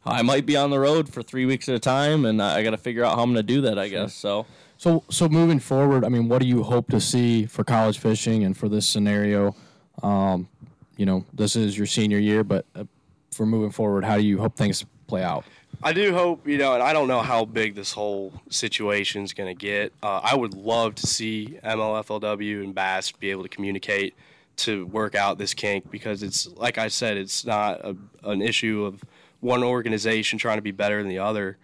I 0.07 0.23
might 0.23 0.47
be 0.47 0.57
on 0.57 0.71
the 0.71 0.79
road 0.79 1.13
for 1.13 1.23
three 1.23 1.47
weeks 1.47 1.69
at 1.69 1.75
a 1.75 1.81
time, 1.81 2.25
and 2.25 2.41
I 2.41 2.63
got 2.63 2.71
to 2.71 2.77
figure 2.79 3.05
out 3.05 3.17
how 3.17 3.23
I'm 3.23 3.33
going 3.33 3.47
to 3.47 3.55
do 3.55 3.61
that. 3.63 3.79
I 3.79 3.89
guess 3.89 4.15
so. 4.15 4.47
So, 4.79 5.05
so 5.09 5.29
moving 5.29 5.59
forward, 5.59 6.05
I 6.05 6.09
mean, 6.09 6.29
what 6.29 6.41
do 6.41 6.47
you 6.47 6.63
hope 6.63 6.91
to 6.91 7.01
see 7.01 7.47
for 7.47 7.65
college 7.65 7.99
fishing 7.99 8.45
and 8.45 8.57
for 8.57 8.69
this 8.69 8.89
scenario? 8.89 9.57
Um, 10.03 10.49
you 10.97 11.07
know, 11.07 11.25
this 11.33 11.57
is 11.57 11.77
your 11.77 11.87
senior 11.87 12.19
year, 12.19 12.45
but 12.45 12.67
uh, 12.75 12.85
for 13.33 13.47
moving 13.47 13.71
forward, 13.71 14.05
how 14.05 14.17
do 14.17 14.23
you 14.23 14.39
hope 14.39 14.57
things 14.57 14.85
play 15.07 15.23
out? 15.23 15.45
i 15.83 15.93
do 15.93 16.13
hope 16.15 16.47
you 16.47 16.57
know 16.57 16.75
and 16.75 16.83
i 16.83 16.93
don't 16.93 17.09
know 17.09 17.21
how 17.21 17.45
big 17.45 17.75
this 17.75 17.93
whole 17.93 18.33
situation 18.49 19.23
is 19.23 19.33
going 19.33 19.49
to 19.49 19.55
get 19.55 19.93
uh, 20.03 20.21
i 20.23 20.35
would 20.35 20.55
love 20.55 20.95
to 20.95 21.07
see 21.07 21.59
mlflw 21.63 22.65
and 22.65 22.75
bass 22.75 23.13
be 23.13 23.31
able 23.31 23.43
to 23.43 23.49
communicate 23.49 24.15
to 24.57 24.87
work 24.87 25.15
out 25.15 25.37
this 25.37 25.53
kink 25.53 25.91
because 25.91 26.23
it's 26.23 26.47
like 26.57 26.79
i 26.79 26.89
said 26.89 27.17
it's 27.17 27.45
not 27.45 27.79
a, 27.85 27.95
an 28.25 28.41
issue 28.41 28.85
of 28.85 29.03
one 29.47 29.63
organization 29.63 30.39
trying 30.39 30.59
to 30.59 30.63
be 30.63 30.73
better 30.73 30.99
than 31.01 31.09
the 31.09 31.19
other 31.19 31.57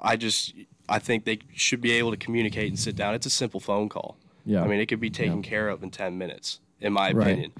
I 0.00 0.16
just 0.16 0.54
I 0.88 0.98
think 0.98 1.24
they 1.24 1.38
should 1.54 1.80
be 1.80 1.92
able 1.92 2.10
to 2.12 2.16
communicate 2.16 2.68
and 2.68 2.78
sit 2.78 2.94
down. 2.96 3.14
It's 3.14 3.26
a 3.26 3.30
simple 3.30 3.60
phone 3.60 3.88
call. 3.88 4.16
Yeah. 4.44 4.62
I 4.62 4.66
mean, 4.68 4.78
it 4.78 4.86
could 4.86 5.00
be 5.00 5.10
taken 5.10 5.42
care 5.42 5.68
of 5.68 5.82
in 5.82 5.90
10 5.90 6.16
minutes, 6.18 6.60
in 6.80 6.92
my 6.92 7.10
Right. 7.12 7.26
opinion. 7.26 7.52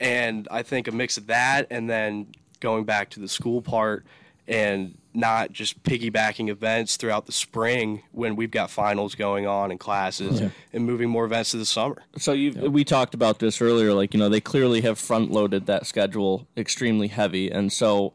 And 0.00 0.46
I 0.50 0.62
think 0.62 0.86
a 0.86 0.92
mix 0.92 1.16
of 1.16 1.26
that 1.28 1.66
and 1.70 1.88
then 1.90 2.26
going 2.60 2.84
back 2.84 3.10
to 3.10 3.20
the 3.20 3.26
school 3.28 3.62
part 3.62 4.04
and 4.46 4.96
not 5.14 5.52
just 5.52 5.82
piggybacking 5.82 6.48
events 6.50 6.96
throughout 6.96 7.26
the 7.26 7.32
spring 7.32 8.02
when 8.12 8.36
we've 8.36 8.50
got 8.50 8.70
finals 8.70 9.14
going 9.14 9.46
on 9.46 9.70
and 9.70 9.80
classes 9.80 10.40
Yeah. 10.40 10.50
and 10.72 10.84
moving 10.84 11.08
more 11.08 11.24
events 11.24 11.50
to 11.52 11.56
the 11.56 11.66
summer. 11.66 12.02
So 12.18 12.32
you 12.32 12.52
we 12.70 12.84
talked 12.84 13.14
about 13.14 13.38
this 13.38 13.60
earlier. 13.60 13.92
Like 13.94 14.14
you 14.14 14.20
know, 14.20 14.28
they 14.28 14.40
clearly 14.40 14.82
have 14.82 14.98
front 14.98 15.30
loaded 15.32 15.66
that 15.66 15.86
schedule 15.86 16.46
extremely 16.56 17.08
heavy, 17.08 17.50
and 17.50 17.72
so 17.72 18.12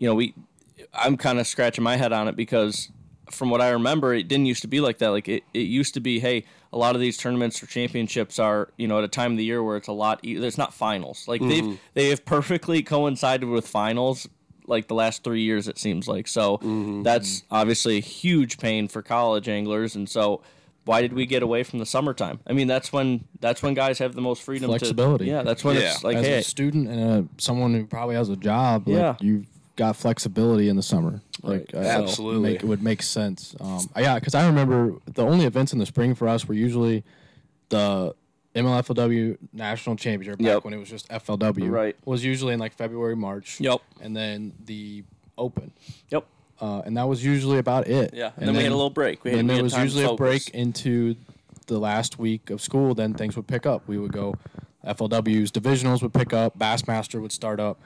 you 0.00 0.08
know 0.08 0.16
we 0.16 0.34
I'm 0.92 1.16
kind 1.16 1.38
of 1.38 1.46
scratching 1.46 1.84
my 1.84 1.96
head 1.96 2.12
on 2.12 2.26
it 2.26 2.34
because 2.34 2.90
from 3.30 3.50
what 3.50 3.60
I 3.60 3.70
remember, 3.70 4.12
it 4.12 4.26
didn't 4.26 4.46
used 4.46 4.62
to 4.62 4.68
be 4.68 4.80
like 4.80 4.98
that. 4.98 5.10
Like 5.10 5.28
it, 5.28 5.44
it 5.54 5.60
used 5.60 5.94
to 5.94 6.00
be, 6.00 6.18
hey, 6.18 6.44
a 6.72 6.78
lot 6.78 6.96
of 6.96 7.00
these 7.00 7.16
tournaments 7.16 7.62
or 7.62 7.66
championships 7.66 8.40
are, 8.40 8.70
you 8.76 8.88
know, 8.88 8.98
at 8.98 9.04
a 9.04 9.08
time 9.08 9.32
of 9.32 9.38
the 9.38 9.44
year 9.44 9.62
where 9.62 9.76
it's 9.76 9.86
a 9.86 9.92
lot. 9.92 10.18
E- 10.24 10.36
it's 10.36 10.58
not 10.58 10.74
finals. 10.74 11.28
Like 11.28 11.40
they've 11.40 11.62
mm-hmm. 11.62 11.74
they 11.94 12.08
have 12.08 12.24
perfectly 12.24 12.82
coincided 12.82 13.48
with 13.48 13.68
finals. 13.68 14.28
Like 14.66 14.86
the 14.86 14.94
last 14.94 15.24
three 15.24 15.42
years, 15.42 15.68
it 15.68 15.78
seems 15.78 16.06
like. 16.06 16.28
So 16.28 16.58
mm-hmm. 16.58 17.02
that's 17.02 17.42
obviously 17.50 17.98
a 17.98 18.00
huge 18.00 18.58
pain 18.58 18.88
for 18.88 19.02
college 19.02 19.48
anglers, 19.48 19.96
and 19.96 20.08
so 20.08 20.42
why 20.84 21.02
did 21.02 21.12
we 21.12 21.26
get 21.26 21.42
away 21.42 21.62
from 21.62 21.78
the 21.78 21.86
summertime? 21.86 22.40
I 22.46 22.52
mean, 22.52 22.66
that's 22.66 22.92
when 22.92 23.24
that's 23.40 23.62
when 23.62 23.74
guys 23.74 23.98
have 23.98 24.14
the 24.14 24.20
most 24.20 24.42
freedom. 24.42 24.70
Flexibility. 24.70 25.26
To, 25.26 25.30
yeah, 25.30 25.42
that's 25.42 25.64
when 25.64 25.76
Yeah. 25.76 25.92
it's 25.92 26.04
like, 26.04 26.16
As 26.16 26.26
hey, 26.26 26.38
a 26.38 26.42
student 26.42 26.88
and 26.88 27.00
a, 27.00 27.42
someone 27.42 27.74
who 27.74 27.86
probably 27.86 28.14
has 28.14 28.28
a 28.28 28.36
job, 28.36 28.88
like, 28.88 28.96
Yeah. 28.96 29.16
you 29.20 29.46
got 29.76 29.96
flexibility 29.96 30.68
in 30.68 30.76
the 30.76 30.82
summer. 30.82 31.20
Like 31.42 31.70
Right. 31.72 31.74
uh, 31.74 31.84
so 31.96 32.02
Absolutely. 32.04 32.52
make, 32.52 32.62
it 32.62 32.66
would 32.66 32.82
make 32.82 33.02
sense. 33.02 33.54
Um, 33.60 33.88
yeah, 33.96 34.16
because 34.18 34.34
I 34.34 34.46
remember 34.46 34.94
the 35.06 35.24
only 35.24 35.46
events 35.46 35.72
in 35.72 35.78
the 35.78 35.86
spring 35.86 36.14
for 36.14 36.28
us 36.28 36.46
were 36.46 36.54
usually 36.54 37.02
the 37.70 38.14
MLFLW 38.54 39.38
National 39.52 39.96
Championship 39.96 40.38
back 40.38 40.46
Yep. 40.46 40.64
when 40.64 40.74
it 40.74 40.78
was 40.78 40.88
just 40.90 41.08
FLW. 41.08 41.70
Right. 41.70 41.96
was 42.04 42.24
usually 42.24 42.52
in 42.52 42.60
like 42.60 42.74
February, 42.74 43.16
March. 43.16 43.60
Yep. 43.60 43.80
and 44.02 44.16
then 44.16 44.52
the 44.66 45.04
Open, 45.38 45.70
Yep. 46.10 46.26
uh, 46.60 46.82
and 46.84 46.96
that 46.98 47.08
was 47.08 47.24
usually 47.24 47.58
about 47.58 47.86
it. 47.88 48.12
Yeah. 48.12 48.32
And, 48.36 48.48
then, 48.48 48.56
we 48.56 48.62
had 48.64 48.72
a 48.72 48.74
little 48.74 48.90
break. 48.90 49.24
We 49.24 49.30
had, 49.30 49.38
then 49.38 49.46
we 49.46 49.54
there 49.54 49.62
was 49.62 49.76
usually 49.78 50.04
a 50.04 50.12
break 50.14 50.50
into 50.50 51.14
the 51.68 51.78
last 51.78 52.18
week 52.18 52.50
of 52.50 52.60
school. 52.60 52.94
Then 52.94 53.14
things 53.14 53.36
would 53.36 53.46
pick 53.46 53.64
up. 53.64 53.86
We 53.88 53.96
would 53.96 54.12
go 54.12 54.34
FLW's 54.84 55.50
divisionals 55.52 56.02
would 56.02 56.12
pick 56.12 56.32
up, 56.34 56.58
Bassmaster 56.58 57.20
would 57.22 57.32
start 57.32 57.60
up, 57.60 57.80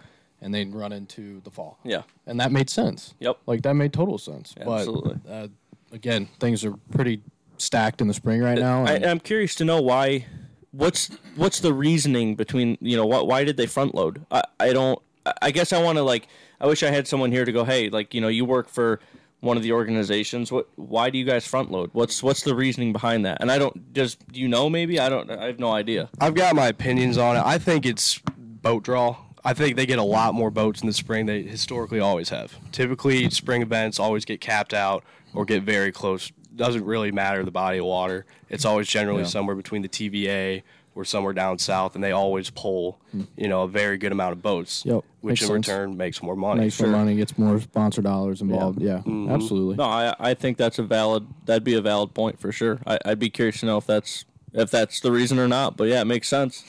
and 0.45 0.55
they'd 0.55 0.73
run 0.75 0.93
into 0.93 1.41
the 1.41 1.51
fall. 1.51 1.79
Yeah. 1.83 2.03
and 2.27 2.39
that 2.39 2.53
made 2.53 2.69
sense. 2.71 3.15
Yep. 3.19 3.39
like 3.47 3.63
that 3.63 3.75
made 3.75 3.93
total 3.93 4.19
sense. 4.19 4.55
Absolutely. 4.61 5.19
But 5.25 5.31
uh, 5.33 5.49
again, 5.91 6.29
things 6.39 6.65
are 6.65 6.75
pretty 6.93 7.23
stacked 7.57 8.01
in 8.01 8.09
the 8.09 8.15
spring 8.15 8.41
right 8.43 8.59
now. 8.59 8.85
I, 8.85 8.93
and- 8.93 9.07
I'm 9.07 9.21
curious 9.21 9.55
to 9.57 9.65
know 9.65 9.81
why. 9.81 10.27
What's 10.71 11.09
what's 11.37 11.61
the 11.61 11.73
reasoning 11.73 12.35
between 12.35 12.77
you 12.81 12.97
know 12.97 13.07
what 13.07 13.27
why 13.29 13.45
did 13.45 13.57
they 13.57 13.67
front 13.67 13.95
load? 13.95 14.27
I, 14.31 14.43
I 14.61 14.73
don't. 14.73 15.01
I- 15.25 15.33
I 15.43 15.51
guess 15.53 15.73
I 15.73 15.81
want 15.83 15.97
to 15.99 16.03
like. 16.03 16.29
I 16.61 16.67
wish 16.67 16.83
I 16.83 16.91
had 16.91 17.07
someone 17.09 17.31
here 17.33 17.45
to 17.45 17.53
go. 17.53 17.65
Hey, 17.65 17.89
like 17.91 18.13
you 18.13 18.21
know, 18.21 18.29
you 18.29 18.45
work 18.45 18.69
for 18.69 19.01
one 19.41 19.57
of 19.57 19.63
the 19.63 19.71
organizations. 19.73 20.51
What? 20.51 20.69
Why 20.75 21.11
do 21.11 21.17
you 21.19 21.25
guys 21.25 21.47
front 21.47 21.71
load? 21.71 21.91
What's 21.93 22.23
what's 22.25 22.43
the 22.43 22.55
reasoning 22.57 22.93
behind 22.93 23.25
that? 23.25 23.39
And 23.41 23.53
I 23.53 23.59
don't. 23.59 23.95
Just 23.95 24.27
do 24.33 24.41
you 24.41 24.49
know? 24.49 24.69
Maybe 24.69 24.99
I 24.99 25.09
don't. 25.09 25.31
I 25.31 25.47
have 25.47 25.59
no 25.61 25.73
idea. 25.73 26.11
I've 26.21 26.35
got 26.35 26.57
my 26.57 26.67
opinions 26.67 27.19
on 27.19 27.37
it. 27.37 27.43
I 27.45 27.57
think 27.59 27.87
it's 27.87 28.21
boat 28.37 28.83
draw. 28.83 29.17
I 29.45 29.53
think 29.55 29.77
they 29.77 29.87
get 29.87 29.99
a 29.99 30.03
lot 30.05 30.35
more 30.35 30.51
boats 30.51 30.81
in 30.81 30.87
the 30.87 30.93
spring. 30.93 31.27
They 31.27 31.43
historically 31.43 32.01
always 32.01 32.31
have. 32.31 32.57
Typically, 32.73 33.29
spring 33.31 33.63
events 33.63 33.99
always 34.01 34.25
get 34.25 34.41
capped 34.41 34.73
out 34.73 35.05
or 35.35 35.45
get 35.45 35.63
very 35.63 35.93
close. 35.93 36.33
Doesn't 36.57 36.85
really 36.85 37.13
matter 37.13 37.45
the 37.45 37.51
body 37.51 37.79
of 37.79 37.85
water. 37.85 38.25
It's 38.49 38.65
always 38.65 38.89
generally 38.89 39.23
Yeah. 39.23 39.29
somewhere 39.29 39.57
between 39.57 39.83
the 39.83 39.89
TVA 39.89 40.63
or 40.95 41.05
somewhere 41.05 41.33
down 41.33 41.59
south, 41.59 41.97
and 41.97 42.05
they 42.05 42.13
always 42.13 42.51
pull, 42.51 43.01
you 43.37 43.49
know, 43.49 43.65
a 43.65 43.69
very 43.69 43.99
good 43.99 44.13
amount 44.13 44.31
of 44.33 44.41
boats, 44.41 44.85
Yep, 44.87 45.03
which 45.23 45.33
makes 45.33 45.43
in 45.43 45.47
sense. 45.49 45.67
return 45.69 45.97
makes 45.97 46.23
more 46.23 46.37
money. 46.37 46.61
makes 46.61 46.81
more 46.81 46.91
money, 46.91 47.17
gets 47.17 47.37
more 47.37 47.61
sponsor 47.61 48.01
dollars 48.01 48.41
involved. 48.41 48.81
Yeah, 48.81 48.99
Mm-hmm. 48.99 49.29
absolutely. 49.33 49.75
No, 49.77 49.83
I 49.85 50.15
I 50.21 50.35
think 50.35 50.57
that's 50.57 50.79
a 50.79 50.85
valid. 50.85 51.27
That'd 51.47 51.65
be 51.65 51.75
a 51.75 51.81
valid 51.81 52.15
point 52.15 52.39
for 52.39 52.53
sure. 52.53 52.79
I, 52.87 52.99
I'd 53.05 53.19
be 53.19 53.29
curious 53.29 53.59
to 53.61 53.67
know 53.67 53.77
if 53.77 53.87
that's 53.87 54.25
if 54.53 54.71
that's 54.71 55.01
the 55.01 55.11
reason 55.11 55.41
or 55.41 55.49
not. 55.49 55.77
But 55.77 55.89
yeah, 55.89 56.01
it 56.01 56.05
makes 56.05 56.29
sense. 56.29 56.63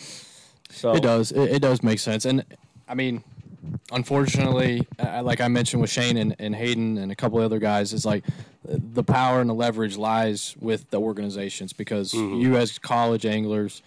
So 0.72 0.96
It 0.96 1.04
does. 1.04 1.32
It, 1.32 1.52
it 1.58 1.62
does 1.62 1.84
make 1.84 2.00
sense. 2.00 2.26
And 2.26 2.44
I 2.88 2.94
mean, 2.96 3.24
unfortunately, 3.92 4.88
uh, 5.00 5.22
like 5.24 5.42
I 5.42 5.48
mentioned 5.48 5.82
with 5.82 5.90
Shane 5.90 6.18
and, 6.18 6.36
and 6.40 6.56
Hayden 6.56 6.98
and 6.98 7.12
a 7.12 7.16
couple 7.16 7.40
of 7.40 7.46
other 7.46 7.60
guys, 7.60 7.94
is 7.94 8.06
like 8.06 8.24
uh, 8.28 8.78
the 8.78 9.04
power 9.04 9.42
and 9.42 9.50
the 9.50 9.54
leverage 9.54 9.98
lies 9.98 10.56
with 10.60 10.90
the 10.90 11.00
organizations 11.00 11.74
because 11.74 12.14
you 12.14 12.56
as 12.58 12.78
college 12.80 13.26
anglers, 13.26 13.82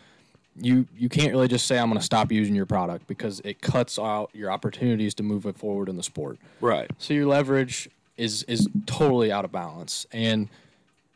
you 0.61 0.87
you 0.97 1.09
can't 1.09 1.33
really 1.33 1.49
just 1.49 1.67
say 1.67 1.79
I'm 1.79 1.89
going 1.89 1.99
to 2.01 2.05
stop 2.05 2.33
using 2.33 2.55
your 2.55 2.67
product 2.67 3.07
because 3.07 3.41
it 3.45 3.61
cuts 3.61 3.99
out 3.99 4.31
your 4.33 4.51
opportunities 4.51 5.15
to 5.15 5.23
move 5.23 5.47
it 5.47 5.57
forward 5.57 5.89
in 5.89 5.97
the 5.97 6.03
sport. 6.03 6.39
Right. 6.61 6.91
So 6.99 7.15
your 7.15 7.27
leverage 7.27 7.89
is 8.17 8.43
is 8.45 8.69
totally 8.87 9.31
out 9.31 9.45
of 9.45 9.53
balance, 9.53 10.07
and 10.13 10.49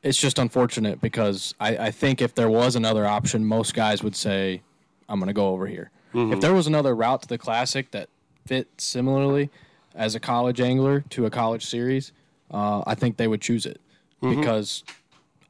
it's 0.03 0.19
just 0.19 0.39
unfortunate 0.39 1.01
because 1.01 1.55
I, 1.59 1.77
I 1.77 1.91
think 1.91 2.23
if 2.23 2.35
there 2.35 2.51
was 2.51 2.77
another 2.77 3.07
option, 3.07 3.45
most 3.45 3.75
guys 3.75 4.03
would 4.03 4.15
say, 4.15 4.63
"I'm 5.09 5.19
going 5.19 5.29
to 5.29 5.33
go 5.33 5.49
over 5.49 5.67
here." 5.67 5.91
If 6.13 6.19
mm-hmm. 6.19 6.41
there 6.41 6.53
was 6.53 6.67
another 6.67 6.95
route 6.95 7.23
to 7.23 7.29
the 7.29 7.39
classic 7.39 7.91
that 7.93 8.09
fit 8.47 8.69
similarly 8.77 9.51
as 9.95 10.15
a 10.15 10.21
college 10.21 10.61
angler 10.61 11.05
to 11.11 11.25
a 11.27 11.31
college 11.31 11.65
series, 11.65 12.13
uh, 12.51 12.83
I 12.87 12.95
think 12.95 13.17
they 13.17 13.29
would 13.29 13.41
choose 13.41 13.65
it 13.65 13.81
mm-hmm. 14.23 14.39
because 14.39 14.85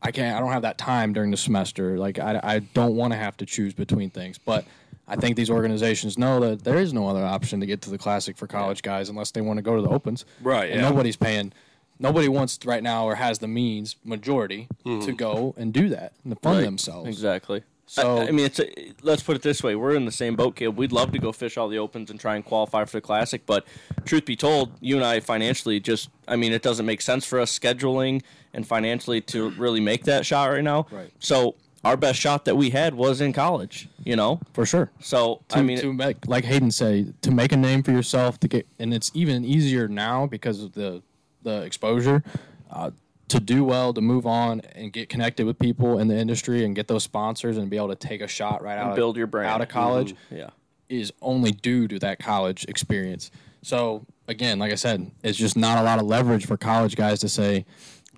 I 0.03 0.13
can't. 0.13 0.37
I 0.37 0.41
don't 0.41 0.53
have 0.53 0.63
that 0.63 0.79
time 0.79 1.13
during 1.13 1.31
the 1.31 1.37
semester. 1.37 1.99
Like 1.99 2.19
I, 2.19 2.41
I 2.43 2.59
don't 2.61 2.95
want 2.95 3.13
to 3.13 3.19
have 3.19 3.37
to 3.39 3.47
choose 3.47 3.75
between 3.75 4.11
things, 4.11 4.39
but. 4.39 4.65
I 5.09 5.17
think 5.17 5.37
these 5.37 5.51
organizations 5.51 6.17
know 6.17 6.39
that 6.41 6.63
there 6.63 6.79
is 6.79 6.95
no 6.95 7.09
other 7.09 7.25
option 7.25 7.59
to 7.61 7.67
get 7.67 7.83
to 7.83 7.91
the 7.91 7.99
classic 7.99 8.37
for 8.39 8.47
college 8.47 8.83
guys 8.83 9.09
unless 9.09 9.33
they 9.33 9.41
want 9.41 9.59
to 9.59 9.63
go 9.63 9.75
to 9.75 9.83
the 9.83 9.89
opens. 9.89 10.25
Right, 10.41 10.71
And 10.71 10.81
yeah. 10.81 10.89
nobody's 10.89 11.17
paying. 11.17 11.53
Nobody 11.99 12.29
wants 12.29 12.59
right 12.65 12.83
now 12.83 13.05
or 13.05 13.17
has 13.17 13.41
the 13.41 13.49
means, 13.49 13.97
majority, 14.05 14.69
to 14.85 14.89
mm-hmm. 14.89 15.15
go 15.17 15.55
and 15.59 15.73
do 15.73 15.89
that 15.91 16.15
and 16.25 16.33
to 16.33 16.41
fund 16.41 16.59
Right. 16.59 16.65
themselves. 16.65 17.09
Exactly. 17.09 17.63
So- 17.87 18.19
I, 18.19 18.29
I 18.29 18.31
mean, 18.31 18.47
it's 18.47 18.59
a, 18.61 18.93
let's 19.03 19.23
put 19.23 19.37
it 19.37 19.43
this 19.43 19.63
way: 19.63 19.75
we're 19.75 19.95
in 19.95 20.05
the 20.05 20.13
same 20.13 20.35
boat, 20.37 20.57
Caleb. 20.57 20.79
We'd 20.79 20.93
love 20.93 21.13
to 21.13 21.19
go 21.19 21.33
fish 21.33 21.57
all 21.57 21.69
the 21.69 21.79
opens 21.79 22.11
and 22.11 22.19
try 22.19 22.37
and 22.37 22.45
qualify 22.45 22.85
for 22.85 22.97
the 22.97 23.01
classic, 23.01 23.45
but 23.47 23.67
truth 24.05 24.25
be 24.25 24.37
told, 24.37 24.73
you 24.81 24.97
and 24.97 25.05
I 25.05 25.21
financially 25.21 25.79
just, 25.81 26.09
I 26.27 26.37
mean, 26.37 26.53
it 26.53 26.63
doesn't 26.63 26.87
make 26.87 27.03
sense 27.03 27.25
for 27.27 27.39
us 27.41 27.57
scheduling 27.57 28.23
and 28.55 28.67
financially 28.67 29.21
to 29.23 29.51
really 29.51 29.81
make 29.81 30.05
that 30.05 30.25
shot 30.25 30.47
right 30.47 30.65
now. 30.65 30.87
Right. 30.91 31.11
So 31.19 31.57
our 31.85 31.97
best 31.97 32.19
shot 32.21 32.45
that 32.45 32.57
we 32.57 32.71
had 32.71 32.95
was 32.95 33.21
in 33.21 33.33
college. 33.33 33.89
You 34.05 34.17
know. 34.17 34.41
For 34.53 34.65
sure. 34.65 34.91
So 35.01 35.43
to, 35.49 35.59
I 35.59 35.63
mean, 35.63 35.79
to 35.79 35.93
make, 35.93 36.27
like 36.27 36.45
Hayden 36.45 36.71
said, 36.71 37.21
to 37.23 37.31
make 37.31 37.53
a 37.53 37.57
name 37.57 37.83
for 37.83 37.91
yourself, 37.93 38.39
to 38.41 38.49
get, 38.49 38.67
and 38.79 38.95
it's 38.95 39.11
even 39.15 39.45
easier 39.45 39.89
now 39.89 40.27
because 40.27 40.63
of 40.63 40.73
the 40.73 41.03
the 41.43 41.63
exposure, 41.63 42.23
uh, 42.71 42.91
to 43.33 43.41
do 43.41 43.65
well, 43.65 43.93
to 43.93 44.01
move 44.01 44.27
on 44.27 44.61
and 44.75 44.93
get 44.93 45.09
connected 45.09 45.47
with 45.47 45.59
people 45.59 45.99
in 45.99 46.09
the 46.09 46.17
industry 46.17 46.65
and 46.65 46.75
get 46.75 46.89
those 46.89 47.03
sponsors 47.03 47.57
and 47.57 47.69
be 47.71 47.77
able 47.77 47.89
to 47.89 47.97
take 47.97 48.21
a 48.21 48.29
shot 48.29 48.63
right 48.63 48.79
out 48.79 48.95
build 48.97 49.17
of, 49.17 49.19
your 49.19 49.27
brand. 49.27 49.49
out 49.51 49.61
of 49.61 49.69
college 49.69 50.15
mm-hmm. 50.15 50.37
yeah. 50.37 50.51
is 50.89 51.13
only 51.21 51.53
due 51.53 51.89
to 51.89 51.99
that 51.99 52.19
college 52.19 52.65
experience. 52.69 53.31
So 53.63 54.07
again, 54.29 54.59
like 54.59 54.73
I 54.73 54.77
said, 54.77 55.11
it's 55.23 55.39
just 55.39 55.57
not 55.57 55.79
a 55.79 55.83
lot 55.83 55.99
of 55.99 56.07
leverage 56.07 56.47
for 56.47 56.57
college 56.57 56.97
guys 56.97 57.21
to 57.21 57.29
say, 57.29 57.65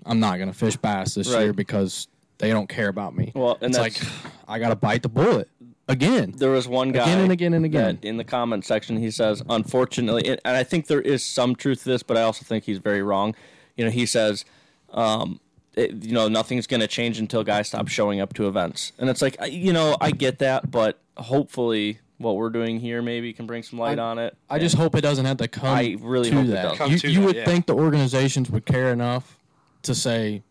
"I'm 0.06 0.20
not 0.20 0.36
going 0.36 0.48
to 0.50 0.56
fish 0.56 0.76
bass 0.76 1.14
this 1.14 1.30
Right. 1.32 1.42
year 1.42 1.52
because 1.52 2.08
they 2.38 2.50
don't 2.50 2.68
care 2.68 2.88
about 2.88 3.14
me." 3.16 3.32
Well, 3.34 3.58
and 3.60 3.70
it's 3.70 3.78
like 3.78 4.00
I 4.48 4.58
got 4.58 4.70
to 4.70 4.76
bite 4.76 5.02
the 5.02 5.08
bullet 5.08 5.48
again. 5.88 6.34
There 6.36 6.50
was 6.50 6.66
one 6.68 6.92
guy 6.92 7.02
Again 7.02 7.20
and 7.20 7.32
again 7.32 7.54
and 7.54 7.64
again. 7.64 7.98
in 8.02 8.16
the 8.16 8.24
comment 8.24 8.64
section. 8.64 8.96
He 8.96 9.10
says, 9.10 9.42
unfortunately, 9.48 10.26
and 10.28 10.56
I 10.56 10.64
think 10.64 10.86
there 10.86 11.00
is 11.00 11.24
some 11.24 11.54
truth 11.54 11.82
to 11.82 11.90
this, 11.90 12.02
but 12.02 12.16
I 12.16 12.22
also 12.22 12.44
think 12.44 12.64
he's 12.64 12.78
very 12.78 13.02
wrong. 13.02 13.34
You 13.76 13.84
know, 13.84 13.90
he 13.90 14.06
says, 14.06 14.44
um, 14.94 15.40
it, 15.76 16.04
you 16.04 16.12
know, 16.12 16.28
nothing's 16.28 16.66
going 16.66 16.80
to 16.80 16.86
change 16.86 17.18
until 17.18 17.42
guys 17.44 17.68
stop 17.68 17.88
showing 17.88 18.20
up 18.20 18.32
to 18.34 18.46
events, 18.48 18.92
and 18.98 19.10
it's 19.10 19.20
like, 19.20 19.36
you 19.50 19.72
know, 19.72 19.96
I 20.00 20.10
get 20.12 20.38
that, 20.38 20.70
but 20.70 20.98
hopefully, 21.16 21.98
what 22.18 22.36
we're 22.36 22.50
doing 22.50 22.78
here 22.78 23.02
maybe 23.02 23.32
can 23.32 23.46
bring 23.46 23.62
some 23.64 23.78
light 23.80 23.98
I- 23.98 24.02
on 24.02 24.18
it. 24.18 24.36
I 24.48 24.58
just 24.60 24.76
hope 24.76 24.94
it 24.94 25.00
doesn't 25.00 25.24
have 25.24 25.38
to 25.38 25.48
come. 25.48 25.66
I 25.76 25.96
really 26.00 26.30
to 26.30 26.36
hope 26.36 26.44
it 26.46 26.50
that. 26.50 26.62
does. 26.62 26.78
Come 26.78 26.92
You, 26.92 26.98
to 27.00 27.08
you 27.10 27.20
that, 27.20 27.26
would 27.26 27.36
yeah. 27.36 27.44
think 27.44 27.66
the 27.66 27.74
organizations 27.74 28.50
would 28.50 28.64
care 28.66 28.92
enough 28.92 29.36
to 29.82 29.94
say, 29.96 30.42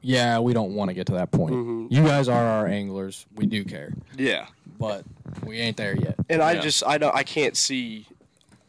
"Yeah, 0.00 0.38
we 0.40 0.54
don't 0.54 0.74
want 0.74 0.88
to 0.88 0.94
get 0.94 1.06
to 1.08 1.12
that 1.12 1.30
point. 1.30 1.54
Mm-hmm. 1.54 1.86
You 1.90 2.02
guys 2.04 2.28
are 2.28 2.44
our 2.46 2.66
anglers. 2.66 3.26
We 3.36 3.44
do 3.46 3.64
care, 3.64 3.92
Yeah. 4.16 4.46
but 4.78 5.04
we 5.44 5.58
ain't 5.58 5.76
there 5.76 5.94
yet." 5.94 6.16
And 6.30 6.42
I 6.42 6.52
Yeah. 6.52 6.60
just 6.62 6.82
I 6.86 6.96
don't 6.98 7.14
I 7.14 7.22
can't 7.22 7.56
see 7.56 8.06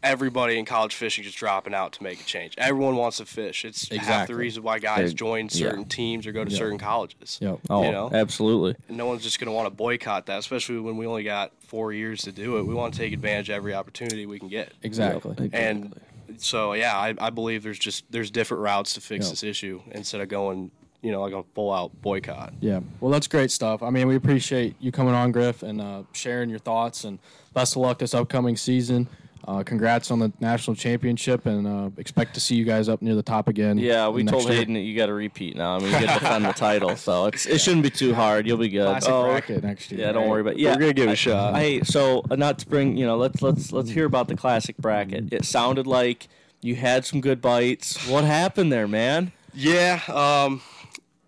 everybody 0.05 0.57
in 0.59 0.65
college 0.65 0.95
fishing 0.95 1.23
just 1.23 1.37
dropping 1.37 1.73
out 1.73 1.91
to 1.93 2.03
make 2.03 2.21
a 2.21 2.23
change. 2.23 2.53
Everyone 2.57 2.95
wants 2.95 3.17
to 3.17 3.25
fish. 3.25 3.65
It's 3.65 3.89
half 3.93 4.27
the 4.27 4.35
reason 4.35 4.63
why 4.63 4.79
guys 4.79 5.09
They- 5.09 5.15
join 5.15 5.45
yeah. 5.45 5.49
certain 5.67 5.85
teams 5.85 6.25
or 6.27 6.31
go 6.31 6.45
to 6.45 6.51
Yeah. 6.51 6.57
certain 6.57 6.77
colleges. 6.77 7.39
Yep. 7.41 7.59
Oh, 7.69 7.83
you 7.83 7.91
know? 7.91 8.09
absolutely. 8.13 8.75
And 8.87 8.97
no 8.97 9.07
one's 9.07 9.23
just 9.23 9.39
going 9.39 9.47
to 9.47 9.51
want 9.51 9.65
to 9.65 9.71
boycott 9.71 10.27
that, 10.27 10.39
especially 10.39 10.79
when 10.79 10.95
we 10.97 11.05
only 11.07 11.23
got 11.23 11.51
four 11.59 11.91
years 11.91 12.21
to 12.21 12.31
do 12.31 12.57
it. 12.57 12.63
We 12.67 12.73
want 12.75 12.93
to 12.93 12.99
take 12.99 13.11
advantage 13.13 13.49
of 13.49 13.55
every 13.55 13.73
opportunity 13.73 14.25
we 14.25 14.39
can 14.39 14.47
get. 14.47 14.71
Exactly. 14.83 15.49
And 15.51 15.99
so, 16.37 16.73
yeah, 16.73 16.95
I, 16.97 17.13
I 17.19 17.29
believe 17.31 17.63
there's 17.63 17.79
just 17.79 18.03
there's 18.11 18.29
different 18.31 18.61
routes 18.63 18.93
to 18.93 19.01
fix 19.01 19.25
Yeah. 19.25 19.31
this 19.31 19.43
issue 19.43 19.81
instead 19.91 20.21
of 20.21 20.29
going, 20.29 20.69
you 21.01 21.11
know, 21.11 21.21
like 21.21 21.33
a 21.33 21.43
full 21.55 21.71
out 21.73 21.99
boycott. 22.01 22.53
Yeah. 22.59 22.81
Well, 22.99 23.11
that's 23.11 23.27
great 23.27 23.51
stuff. 23.51 23.81
I 23.83 23.89
mean, 23.89 24.07
we 24.07 24.15
appreciate 24.15 24.75
you 24.79 24.91
coming 24.91 25.13
on, 25.15 25.31
Griff, 25.31 25.63
and 25.63 25.81
uh, 25.81 26.03
sharing 26.13 26.49
your 26.49 26.59
thoughts. 26.59 27.03
And 27.03 27.19
best 27.53 27.75
of 27.75 27.81
luck 27.81 27.99
this 27.99 28.13
upcoming 28.13 28.55
season. 28.57 29.07
Uh, 29.47 29.61
congrats 29.61 30.09
on 30.09 30.17
the 30.17 30.31
national 30.39 30.75
championship, 30.75 31.45
and 31.45 31.67
uh, 31.67 31.89
expect 31.97 32.33
to 32.33 32.39
see 32.39 32.55
you 32.55 32.65
guys 32.65 32.89
up 32.89 33.01
near 33.01 33.13
the 33.13 33.21
top 33.21 33.47
again. 33.47 33.77
Yeah, 33.77 34.07
we 34.07 34.23
told 34.23 34.45
year. 34.45 34.53
Hayden 34.53 34.73
that 34.73 34.79
you 34.79 34.97
got 34.97 35.05
to 35.05 35.13
repeat 35.13 35.55
now. 35.55 35.75
I 35.75 35.79
mean, 35.79 35.93
you 35.93 35.99
get 35.99 36.13
to 36.15 36.19
defend 36.19 36.45
the 36.45 36.53
title, 36.53 36.95
so 36.95 37.27
it's, 37.27 37.45
it 37.45 37.61
shouldn't 37.61 37.83
be 37.83 37.91
too 37.91 38.15
hard. 38.15 38.47
You'll 38.47 38.57
be 38.57 38.69
good. 38.69 38.87
classic 38.87 39.11
Oh, 39.11 39.25
bracket 39.25 39.63
next 39.63 39.91
year. 39.91 40.01
Yeah, 40.01 40.11
don't 40.13 40.29
worry 40.29 40.41
about. 40.41 40.53
It. 40.53 40.59
Yeah, 40.59 40.71
We're 40.71 40.79
gonna 40.79 40.93
give 40.93 41.09
it 41.09 41.13
a 41.13 41.15
shot. 41.15 41.55
Hey, 41.55 41.83
so 41.83 42.23
uh, 42.31 42.35
not 42.35 42.57
to 42.59 42.67
bring 42.67 42.97
you 42.97 43.05
know, 43.05 43.17
let's 43.17 43.41
let's 43.43 43.71
let's 43.71 43.91
hear 43.91 44.05
about 44.05 44.27
the 44.29 44.35
classic 44.35 44.77
bracket. 44.77 45.31
It 45.31 45.45
sounded 45.45 45.85
like 45.85 46.27
you 46.61 46.75
had 46.75 47.05
some 47.05 47.21
good 47.21 47.39
bites. 47.39 48.07
What 48.07 48.23
happened 48.23 48.71
there, 48.71 48.87
man? 48.87 49.31
Yeah, 49.53 50.01
um, 50.07 50.61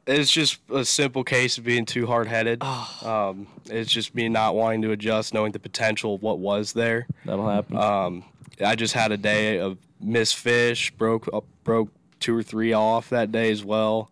it's 0.07 0.31
just 0.31 0.59
a 0.73 0.85
simple 0.85 1.23
case 1.23 1.57
of 1.57 1.63
being 1.65 1.85
too 1.85 2.07
hard 2.07 2.27
headed. 2.27 2.63
Um, 2.63 3.47
it's 3.65 3.91
just 3.91 4.15
me 4.15 4.29
not 4.29 4.55
wanting 4.55 4.81
to 4.83 4.91
adjust, 4.91 5.33
knowing 5.33 5.51
the 5.51 5.59
potential 5.59 6.15
of 6.15 6.23
what 6.23 6.39
was 6.39 6.73
there. 6.73 7.07
That'll 7.25 7.47
happen. 7.49 7.77
Um, 7.77 8.23
I 8.65 8.75
just 8.75 8.93
had 8.93 9.11
a 9.11 9.17
day 9.17 9.59
of 9.59 9.77
missed 9.99 10.35
fish, 10.37 10.91
broke 10.91 11.27
up, 11.33 11.43
broke 11.63 11.89
two 12.19 12.35
or 12.35 12.41
three 12.43 12.73
off 12.73 13.09
that 13.09 13.31
day 13.31 13.51
as 13.51 13.63
well. 13.63 14.09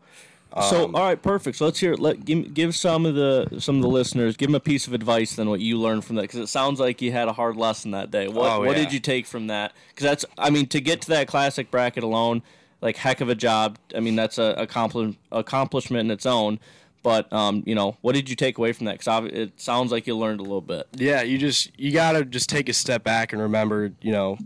So, 0.70 0.86
Um, 0.86 0.96
all 0.96 1.02
right, 1.04 1.22
perfect. 1.22 1.58
So 1.58 1.66
let's 1.66 1.80
hear. 1.80 1.96
Let 1.96 2.24
give, 2.24 2.54
give 2.54 2.76
some 2.76 3.06
of 3.06 3.14
the 3.16 3.60
some 3.60 3.76
of 3.76 3.82
the 3.82 3.90
listeners 3.90 4.38
give 4.38 4.48
them 4.48 4.56
a 4.56 4.60
piece 4.62 4.88
of 4.88 4.94
advice 4.94 5.36
then 5.36 5.50
what 5.50 5.60
you 5.60 5.78
learned 5.78 6.06
from 6.06 6.16
that 6.16 6.22
because 6.22 6.40
it 6.40 6.48
sounds 6.48 6.80
like 6.80 7.02
you 7.02 7.12
had 7.12 7.28
a 7.28 7.34
hard 7.34 7.58
lesson 7.58 7.92
that 7.92 8.10
day. 8.10 8.30
What 8.30 8.50
Oh, 8.52 8.60
what 8.62 8.78
yeah. 8.78 8.84
did 8.86 8.94
you 8.94 9.02
take 9.02 9.26
from 9.26 9.48
that? 9.48 9.74
Because 9.90 10.04
that's 10.06 10.26
I 10.38 10.50
mean 10.52 10.68
to 10.68 10.80
get 10.80 11.02
to 11.02 11.08
that 11.10 11.28
classic 11.28 11.70
bracket 11.72 12.04
alone, 12.04 12.42
like 12.86 12.96
heck 12.96 13.20
of 13.20 13.30
a 13.30 13.36
job. 13.36 13.78
I 13.94 14.00
mean 14.00 14.16
that's 14.16 14.38
a 14.38 14.56
accompli- 14.58 15.18
accomplishment 15.32 16.06
in 16.06 16.12
its 16.12 16.26
own. 16.26 16.60
But 17.04 17.32
um, 17.32 17.62
you 17.68 17.76
know, 17.76 17.98
what 18.02 18.16
did 18.16 18.30
you 18.30 18.36
take 18.36 18.58
away 18.58 18.74
from 18.74 18.86
that? 18.86 18.98
Because 18.98 19.30
it 19.32 19.62
sounds 19.62 19.92
like 19.92 20.08
you 20.08 20.18
learned 20.18 20.40
a 20.40 20.44
little 20.44 20.62
bit. 20.62 20.88
Yeah, 20.96 21.22
you 21.22 21.38
just 21.38 21.78
you 21.80 21.92
gotta 21.92 22.26
just 22.26 22.50
take 22.50 22.68
a 22.68 22.74
step 22.74 23.04
back 23.04 23.32
and 23.32 23.42
remember, 23.42 23.92
you 24.02 24.12
know, 24.12 24.40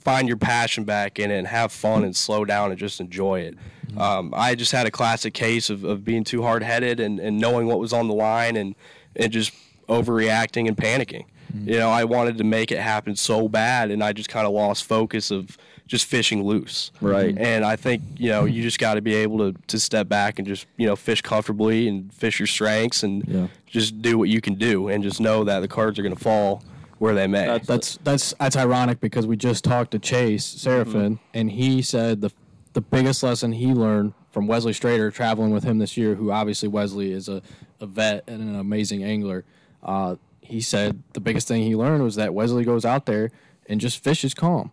find 0.00 0.28
your 0.28 0.36
passion 0.36 0.84
back 0.84 1.18
in 1.18 1.30
it 1.30 1.38
and 1.38 1.46
have 1.46 1.72
fun 1.72 2.04
and 2.04 2.14
slow 2.14 2.44
down 2.44 2.70
and 2.70 2.78
just 2.78 3.00
enjoy 3.00 3.40
it. 3.40 3.56
Um, 3.96 4.34
I 4.36 4.54
just 4.54 4.72
had 4.72 4.86
a 4.86 4.90
classic 4.90 5.32
case 5.32 5.70
of, 5.70 5.84
of 5.84 6.04
being 6.04 6.24
too 6.24 6.42
hard 6.42 6.62
headed 6.62 7.00
and, 7.00 7.18
and 7.20 7.38
knowing 7.38 7.68
what 7.68 7.78
was 7.78 7.92
on 7.92 8.08
the 8.08 8.14
line 8.14 8.56
and 8.56 8.74
and 9.16 9.32
just 9.32 9.54
overreacting 9.88 10.68
and 10.68 10.76
panicking. 10.76 11.24
You 11.54 11.78
know, 11.78 11.88
I 11.88 12.04
wanted 12.04 12.36
to 12.38 12.44
make 12.44 12.72
it 12.72 12.80
happen 12.80 13.14
so 13.14 13.48
bad, 13.48 13.92
and 13.92 14.02
I 14.02 14.12
just 14.12 14.28
kind 14.28 14.44
of 14.46 14.52
lost 14.52 14.84
focus 14.84 15.30
of 15.30 15.56
just 15.86 16.06
fishing 16.06 16.42
loose. 16.42 16.90
Right. 17.00 17.36
And 17.36 17.64
I 17.64 17.76
think 17.76 18.02
you 18.16 18.30
know 18.30 18.44
you 18.46 18.62
just 18.62 18.78
got 18.78 18.94
to 18.94 19.02
be 19.02 19.14
able 19.14 19.38
to 19.52 19.58
to 19.66 19.78
step 19.78 20.08
back 20.08 20.38
and 20.38 20.46
just 20.48 20.66
you 20.76 20.86
know 20.86 20.96
fish 20.96 21.20
comfortably 21.22 21.88
and 21.88 22.12
fish 22.12 22.38
your 22.40 22.46
strengths 22.46 23.02
and 23.02 23.22
Yeah. 23.28 23.46
just 23.66 24.00
do 24.00 24.16
what 24.18 24.28
you 24.28 24.40
can 24.40 24.54
do 24.54 24.88
and 24.88 25.02
just 25.04 25.20
know 25.20 25.44
that 25.44 25.60
the 25.60 25.68
cards 25.68 25.98
are 25.98 26.02
going 26.02 26.14
to 26.14 26.20
fall 26.22 26.62
where 26.98 27.14
they 27.14 27.26
may. 27.26 27.46
That's- 27.46 27.66
That's 27.66 27.96
that's 28.04 28.34
that's 28.38 28.56
ironic 28.56 29.00
because 29.00 29.26
we 29.26 29.36
just 29.36 29.64
talked 29.64 29.90
to 29.90 29.98
Chase 29.98 30.46
Seraphin, 30.54 31.18
and 31.34 31.50
he 31.50 31.82
said 31.82 32.20
the 32.20 32.30
the 32.72 32.80
biggest 32.80 33.22
lesson 33.22 33.52
he 33.52 33.72
learned 33.74 34.14
from 34.32 34.46
Wesley 34.48 34.72
Strader 34.72 35.12
traveling 35.12 35.52
with 35.52 35.62
him 35.62 35.78
this 35.78 35.96
year, 35.96 36.14
who 36.16 36.32
obviously 36.32 36.66
Wesley 36.68 37.12
is 37.12 37.28
a, 37.28 37.40
a 37.80 37.86
vet 37.86 38.24
and 38.26 38.40
an 38.42 38.56
amazing 38.56 39.04
angler. 39.04 39.44
Uh, 39.82 40.16
he 40.40 40.60
said 40.60 41.00
the 41.12 41.20
biggest 41.20 41.46
thing 41.46 41.62
he 41.62 41.76
learned 41.76 42.02
was 42.02 42.16
that 42.16 42.34
Wesley 42.34 42.64
goes 42.64 42.84
out 42.84 43.06
there 43.06 43.30
and 43.68 43.80
just 43.80 44.02
fishes 44.02 44.34
calm 44.34 44.72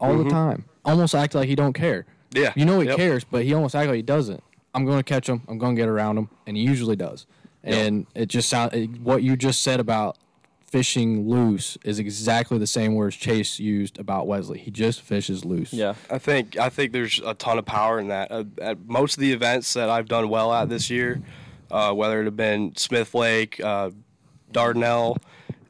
all 0.00 0.16
the 0.22 0.28
time, 0.30 0.64
almost 0.84 1.14
act 1.14 1.34
like 1.34 1.48
he 1.48 1.54
don't 1.54 1.72
care. 1.72 2.06
Yeah. 2.32 2.52
you 2.56 2.64
know 2.64 2.80
he 2.80 2.88
Yep. 2.88 2.96
cares, 2.96 3.24
but 3.24 3.44
he 3.44 3.54
almost 3.54 3.74
act 3.74 3.88
like 3.88 3.96
he 3.96 4.02
doesn't. 4.02 4.42
I'm 4.74 4.84
going 4.84 4.98
to 4.98 5.02
catch 5.04 5.28
him. 5.28 5.42
I'm 5.48 5.56
going 5.58 5.74
to 5.74 5.80
get 5.80 5.88
around 5.88 6.18
him, 6.18 6.28
and 6.46 6.56
he 6.56 6.62
usually 6.62 6.96
does. 6.96 7.26
And 7.62 8.06
it 8.14 8.26
just 8.26 8.48
sound 8.48 8.74
it- 8.74 9.00
what 9.00 9.22
you 9.22 9.36
just 9.36 9.62
said 9.62 9.80
about 9.80 10.18
fishing 10.70 11.28
loose 11.28 11.78
is 11.84 11.98
exactly 11.98 12.58
the 12.58 12.66
same 12.66 12.94
words 12.94 13.16
Chase 13.16 13.58
used 13.58 13.98
about 13.98 14.26
Wesley. 14.26 14.58
He 14.58 14.70
just 14.70 15.00
fishes 15.00 15.44
loose. 15.44 15.72
Yeah. 15.72 15.94
I 16.10 16.18
think 16.18 16.58
I 16.58 16.68
think 16.68 16.92
there's 16.92 17.20
a 17.24 17.34
ton 17.34 17.56
of 17.58 17.64
power 17.64 17.98
in 17.98 18.08
that. 18.08 18.30
Uh, 18.30 18.44
at 18.60 18.84
most 18.86 19.14
of 19.16 19.20
the 19.20 19.32
events 19.32 19.72
that 19.74 19.88
I've 19.88 20.08
done 20.08 20.28
well 20.28 20.52
at 20.52 20.68
this 20.68 20.90
year, 20.90 21.22
uh, 21.70 21.92
whether 21.92 22.20
it 22.20 22.24
have 22.24 22.36
been 22.36 22.74
Smith 22.76 23.14
Lake, 23.14 23.58
uh, 23.60 23.90
Dardanelle, 24.52 25.16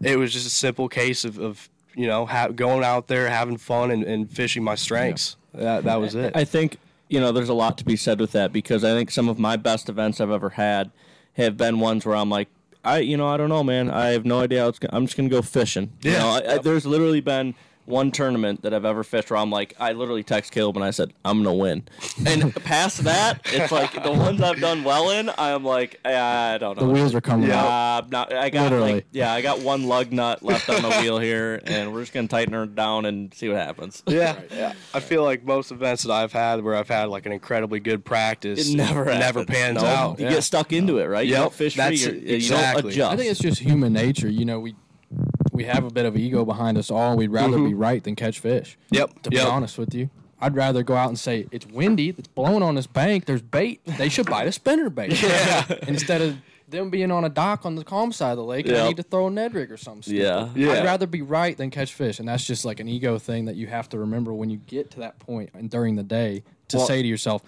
it 0.02 0.18
was 0.18 0.33
just 0.33 0.47
a 0.47 0.50
simple 0.50 0.88
case 0.88 1.25
of, 1.25 1.38
of 1.38 1.68
you 1.97 2.07
know 2.07 2.26
ha- 2.26 2.49
going 2.49 2.85
out 2.85 3.09
there 3.09 3.29
having 3.29 3.57
fun 3.57 3.91
and, 3.91 4.05
and 4.05 4.31
fishing 4.31 4.62
my 4.62 4.76
strengths. 4.76 5.37
That 5.55 5.83
that 5.85 5.97
was 5.97 6.15
it. 6.15 6.33
I 6.37 6.45
think 6.45 6.76
you 7.09 7.19
know 7.19 7.33
there's 7.33 7.49
a 7.49 7.55
lot 7.55 7.76
to 7.79 7.85
be 7.85 7.97
said 7.97 8.21
with 8.21 8.33
that 8.33 8.53
because 8.53 8.85
I 8.85 8.91
think 8.91 9.11
some 9.11 9.29
of 9.29 9.38
my 9.38 9.57
best 9.57 9.88
events 9.88 10.21
I've 10.21 10.31
ever 10.31 10.50
had 10.50 10.91
have 11.35 11.57
been 11.57 11.81
ones 11.81 12.05
where 12.07 12.15
I'm 12.17 12.31
like, 12.31 12.49
I 12.85 12.99
you 12.99 13.17
know 13.17 13.26
I 13.26 13.37
don't 13.37 13.49
know, 13.49 13.65
man. 13.65 13.91
I 13.91 14.09
have 14.09 14.25
no 14.25 14.41
idea 14.41 14.61
how 14.62 14.69
it's. 14.69 14.79
Gonna, 14.79 14.95
I'm 14.97 15.07
just 15.07 15.17
gonna 15.17 15.29
go 15.29 15.43
fishing. 15.43 15.93
You 16.03 16.12
Yeah. 16.12 16.19
know, 16.19 16.29
I, 16.29 16.55
I, 16.55 16.59
there's 16.59 16.85
literally 16.87 17.21
been 17.21 17.55
one 17.87 18.11
tournament 18.11 18.62
that 18.62 18.75
I've 18.75 18.85
ever 18.85 19.02
fished 19.05 19.31
where 19.31 19.38
I'm 19.38 19.50
like, 19.50 19.75
I 19.78 19.93
literally 19.93 20.23
text 20.23 20.52
Caleb 20.52 20.76
and 20.76 20.85
I 20.85 20.90
said 20.90 21.12
I'm 21.25 21.43
gonna 21.43 21.55
win, 21.57 21.85
and 22.26 22.55
past 22.64 23.05
that, 23.05 23.40
it's 23.47 23.73
like 23.73 23.93
the 24.02 24.12
ones 24.12 24.40
I've 24.43 24.61
done 24.61 24.85
well 24.85 25.11
in, 25.11 25.31
I'm 25.38 25.64
like, 25.64 25.99
I 26.05 26.59
don't 26.59 26.76
know. 26.78 26.87
The 26.87 26.93
wheels 26.93 27.14
are 27.14 27.21
coming 27.21 27.49
Yeah. 27.49 27.64
out. 27.64 28.05
I'm 28.05 28.11
not, 28.11 28.33
I 28.33 28.50
got 28.50 28.64
Literally. 28.64 28.93
like 28.95 29.07
yeah, 29.12 29.33
I 29.33 29.40
got 29.40 29.61
one 29.61 29.85
lug 29.85 30.12
nut 30.12 30.43
left 30.43 30.69
on 30.69 30.83
the 30.83 30.90
wheel 31.00 31.19
here, 31.19 31.61
and 31.64 31.93
we're 31.93 32.00
just 32.02 32.12
gonna 32.12 32.28
tighten 32.28 32.52
her 32.55 32.66
down 32.66 33.05
and 33.07 33.33
see 33.33 33.49
what 33.49 33.59
happens. 33.59 34.02
yeah, 34.07 34.40
yeah. 34.52 34.73
I 34.93 35.00
feel 35.00 35.23
like 35.23 35.45
most 35.45 35.71
events 35.71 36.02
that 36.02 36.12
I've 36.12 36.33
had 36.33 36.62
where 36.62 36.75
I've 36.75 36.88
had 36.88 37.09
like 37.09 37.25
an 37.26 37.33
incredibly 37.33 37.81
good 37.81 38.05
practice, 38.05 38.69
It 38.69 38.76
never 38.76 39.05
never 39.07 39.45
pans 39.45 39.83
No. 39.83 39.87
out. 39.88 40.19
You 40.19 40.26
Yeah. 40.26 40.33
get 40.33 40.43
stuck 40.45 40.73
into 40.73 40.99
it, 40.99 41.05
right? 41.07 41.26
You 41.26 41.35
don't 41.35 41.52
fish 41.52 41.75
free. 41.75 41.83
that's 41.85 42.05
You're, 42.05 42.14
it, 42.14 42.23
You 42.23 42.35
exactly. 42.37 42.83
don't 42.83 42.90
adjust. 42.93 43.12
I 43.12 43.16
think 43.16 43.31
it's 43.31 43.40
just 43.40 43.61
human 43.61 43.93
nature. 43.93 44.28
You 44.28 44.45
know, 44.45 44.59
we 44.61 44.75
we 45.57 45.65
have 45.65 45.85
a 45.85 45.90
bit 45.90 46.05
of 46.05 46.16
ego 46.16 46.45
behind 46.45 46.77
us 46.77 46.90
all. 46.90 47.16
We'd 47.16 47.31
rather 47.31 47.57
be 47.57 47.71
mm-hmm. 47.71 47.79
right 47.79 48.05
than 48.05 48.14
catch 48.14 48.40
fish. 48.40 48.77
Yep, 48.90 49.23
To 49.23 49.31
be 49.31 49.40
honest 49.40 49.79
with 49.79 49.95
you, 49.95 50.11
I'd 50.38 50.55
rather 50.55 50.83
go 50.83 50.95
out 50.95 51.09
and 51.09 51.19
say 51.19 51.47
it's 51.51 51.66
windy, 51.66 52.11
it's 52.11 52.29
blowing 52.29 52.62
on 52.62 52.75
this 52.75 52.87
bank, 52.87 53.25
there's 53.25 53.40
bait. 53.40 53.81
They 53.87 54.11
should 54.11 54.27
bite 54.27 54.47
a 54.47 54.53
spinner 54.53 54.90
bait. 54.90 55.21
Yeah. 55.23 55.64
Instead 55.88 56.21
of 56.21 56.37
them 56.69 56.90
being 56.90 57.11
on 57.11 57.25
a 57.25 57.29
dock 57.29 57.64
on 57.64 57.77
the 57.77 57.85
calm 57.85 58.12
side 58.12 58.33
of 58.33 58.37
the 58.37 58.45
lake, 58.45 58.66
and 58.66 58.77
I 58.77 58.88
need 58.88 58.99
to 58.99 59.03
throw 59.03 59.29
a 59.29 59.31
Ned 59.31 59.55
rig 59.55 59.73
or 59.73 59.77
something. 59.77 60.03
stupid. 60.03 60.23
Yeah. 60.23 60.49
Yeah. 60.55 60.73
I'd 60.73 60.85
rather 60.85 61.07
be 61.07 61.23
right 61.23 61.57
than 61.57 61.71
catch 61.71 61.95
fish, 61.95 62.19
and 62.19 62.29
that's 62.29 62.45
just 62.45 62.64
like 62.64 62.81
an 62.81 62.88
ego 62.88 63.19
thing 63.19 63.47
that 63.47 63.57
you 63.57 63.66
have 63.69 63.88
to 63.90 63.99
remember 63.99 64.35
when 64.35 64.51
you 64.51 64.59
get 64.59 64.90
to 64.92 65.01
that 65.01 65.19
point 65.19 65.51
and 65.55 65.71
during 65.71 65.97
the 65.97 66.03
day 66.03 66.42
to 66.69 66.77
Well- 66.77 66.87
say 66.87 67.01
to 67.01 67.09
yourself, 67.09 67.42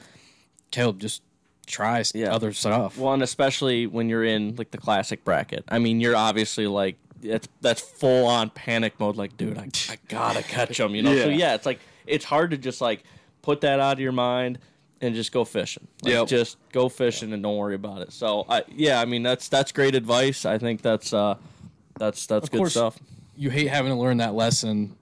"Caleb, 0.70 1.00
just 1.00 1.22
try 1.66 2.02
Yeah. 2.14 2.34
other 2.34 2.52
stuff." 2.52 2.96
Well, 2.96 3.12
and 3.12 3.22
especially 3.22 3.86
when 3.86 4.08
you're 4.08 4.24
in 4.24 4.56
like 4.56 4.70
the 4.70 4.78
classic 4.78 5.24
bracket. 5.24 5.64
I 5.68 5.78
mean, 5.78 6.00
you're 6.00 6.16
obviously 6.16 6.66
like 6.66 6.96
that's 7.22 7.48
that's 7.60 7.80
full 7.80 8.26
on 8.26 8.50
panic 8.50 8.98
mode. 9.00 9.16
Like, 9.16 9.36
dude, 9.36 9.58
I, 9.58 9.68
I 9.90 9.98
gotta 10.08 10.42
catch 10.42 10.78
them. 10.78 10.94
You 10.94 11.02
know. 11.02 11.10
So 11.16 11.28
Yeah. 11.28 11.36
yeah, 11.36 11.54
it's 11.54 11.66
like 11.66 11.80
it's 12.06 12.24
hard 12.24 12.50
to 12.52 12.56
just 12.58 12.80
like 12.80 13.02
put 13.42 13.60
that 13.62 13.80
out 13.80 13.94
of 13.94 14.00
your 14.00 14.12
mind 14.12 14.58
and 15.00 15.14
just 15.14 15.30
go 15.32 15.44
fishing. 15.44 15.86
Like, 16.02 16.12
Yep. 16.14 16.28
Just 16.28 16.56
go 16.72 16.88
fishing 16.88 17.32
and 17.32 17.42
don't 17.42 17.56
worry 17.56 17.74
about 17.74 18.02
it. 18.02 18.12
So 18.12 18.44
I 18.48 18.62
yeah, 18.68 19.00
I 19.00 19.04
mean 19.04 19.22
that's 19.22 19.48
that's 19.48 19.72
great 19.72 19.94
advice. 19.94 20.44
I 20.44 20.58
think 20.58 20.82
that's 20.82 21.12
uh 21.12 21.36
that's 21.98 22.26
that's 22.26 22.44
Of 22.44 22.50
good 22.50 22.58
course, 22.58 22.72
stuff. 22.72 22.98
you 23.36 23.50
hate 23.50 23.68
having 23.68 23.92
to 23.92 23.98
learn 23.98 24.18
that 24.18 24.34
lesson 24.34 24.96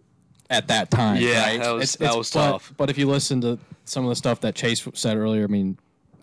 at 0.48 0.68
that 0.68 0.90
time. 0.90 1.20
Yeah, 1.20 1.42
right? 1.44 1.61
that 1.61 1.70
was- 1.74 1.92
that 1.96 2.16
was 2.16 2.31
but- 2.31 2.50
tough. 2.52 2.72
But 2.76 2.88
if 2.90 2.96
you 2.98 3.07
listen 3.09 3.40
to 3.42 3.59
some 3.85 4.05
of 4.05 4.09
the 4.11 4.16
stuff 4.16 4.40
that 4.40 4.55
Chase 4.55 4.87
said 4.94 5.16
earlier, 5.16 5.44
I 5.44 5.48
mean, 5.48 5.76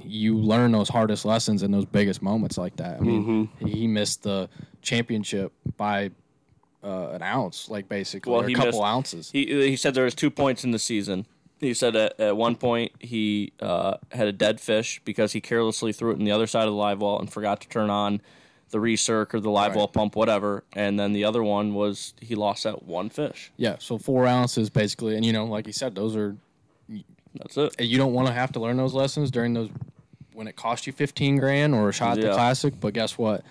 you 0.06 0.38
learn 0.38 0.72
those 0.72 0.90
hardest 0.90 1.24
lessons 1.26 1.62
in 1.64 1.72
those 1.72 1.86
biggest 1.86 2.22
moments 2.22 2.58
like 2.58 2.76
that. 2.78 2.98
I 2.98 3.00
mean, 3.02 3.24
Mm-hmm. 3.24 3.66
he 3.68 3.88
missed 3.88 4.24
the 4.24 4.50
championship 4.82 5.54
by 5.78 6.12
uh, 6.84 7.10
an 7.12 7.22
ounce, 7.22 7.70
like 7.70 7.88
basically, 7.88 8.32
Well, 8.32 8.42
or 8.44 8.46
a 8.48 8.54
couple 8.54 8.72
missed- 8.72 8.82
ounces. 8.84 9.32
He 9.32 9.46
he 9.70 9.76
said 9.76 9.94
there 9.94 10.04
was 10.06 10.16
two 10.16 10.30
points 10.30 10.64
in 10.64 10.72
the 10.72 10.80
season. 10.80 11.26
He 11.60 11.74
said 11.74 11.96
at, 11.96 12.20
at 12.20 12.36
one 12.36 12.56
point 12.58 12.92
he 13.00 13.54
uh, 13.62 13.96
had 14.12 14.28
a 14.28 14.34
dead 14.34 14.60
fish 14.60 15.02
because 15.06 15.32
he 15.32 15.40
carelessly 15.40 15.94
threw 15.94 16.12
it 16.12 16.20
in 16.20 16.26
the 16.26 16.32
other 16.32 16.46
side 16.48 16.68
of 16.68 16.74
the 16.74 16.78
live 16.78 17.00
well 17.02 17.18
and 17.20 17.32
forgot 17.32 17.62
to 17.62 17.70
turn 17.70 17.90
on 17.90 18.20
the 18.72 18.80
recirc 18.80 19.34
or 19.34 19.40
the 19.40 19.50
live 19.50 19.70
Right. 19.72 19.78
well 19.78 19.88
pump, 19.88 20.16
whatever. 20.18 20.64
And 20.74 21.00
then 21.00 21.14
the 21.14 21.24
other 21.24 21.42
one 21.44 21.74
was 21.74 22.16
he 22.20 22.36
lost 22.36 22.64
that 22.66 22.84
one 22.84 23.10
fish. 23.10 23.52
yeah, 23.56 23.78
so 23.80 23.98
four 23.98 24.28
ounces 24.28 24.70
basically, 24.70 25.16
and 25.16 25.24
you 25.26 25.32
know, 25.32 25.46
like 25.46 25.66
you 25.68 25.74
said, 25.74 25.96
those 25.96 26.18
are 26.18 26.36
That's 27.36 27.56
it. 27.56 27.80
you 27.80 27.98
don't 27.98 28.14
want 28.14 28.28
to 28.28 28.34
have 28.34 28.52
to 28.54 28.60
learn 28.60 28.76
those 28.78 28.94
lessons 28.94 29.32
during 29.32 29.54
those 29.54 29.70
when 30.34 30.48
it 30.48 30.56
cost 30.58 30.86
you 30.86 30.92
fifteen 30.92 31.38
grand 31.38 31.74
or 31.74 31.88
a 31.90 31.94
shot 31.94 32.18
at 32.18 32.24
Yeah. 32.24 32.30
the 32.32 32.36
classic. 32.36 32.74
But 32.80 32.94
guess 32.94 33.18
what? 33.18 33.44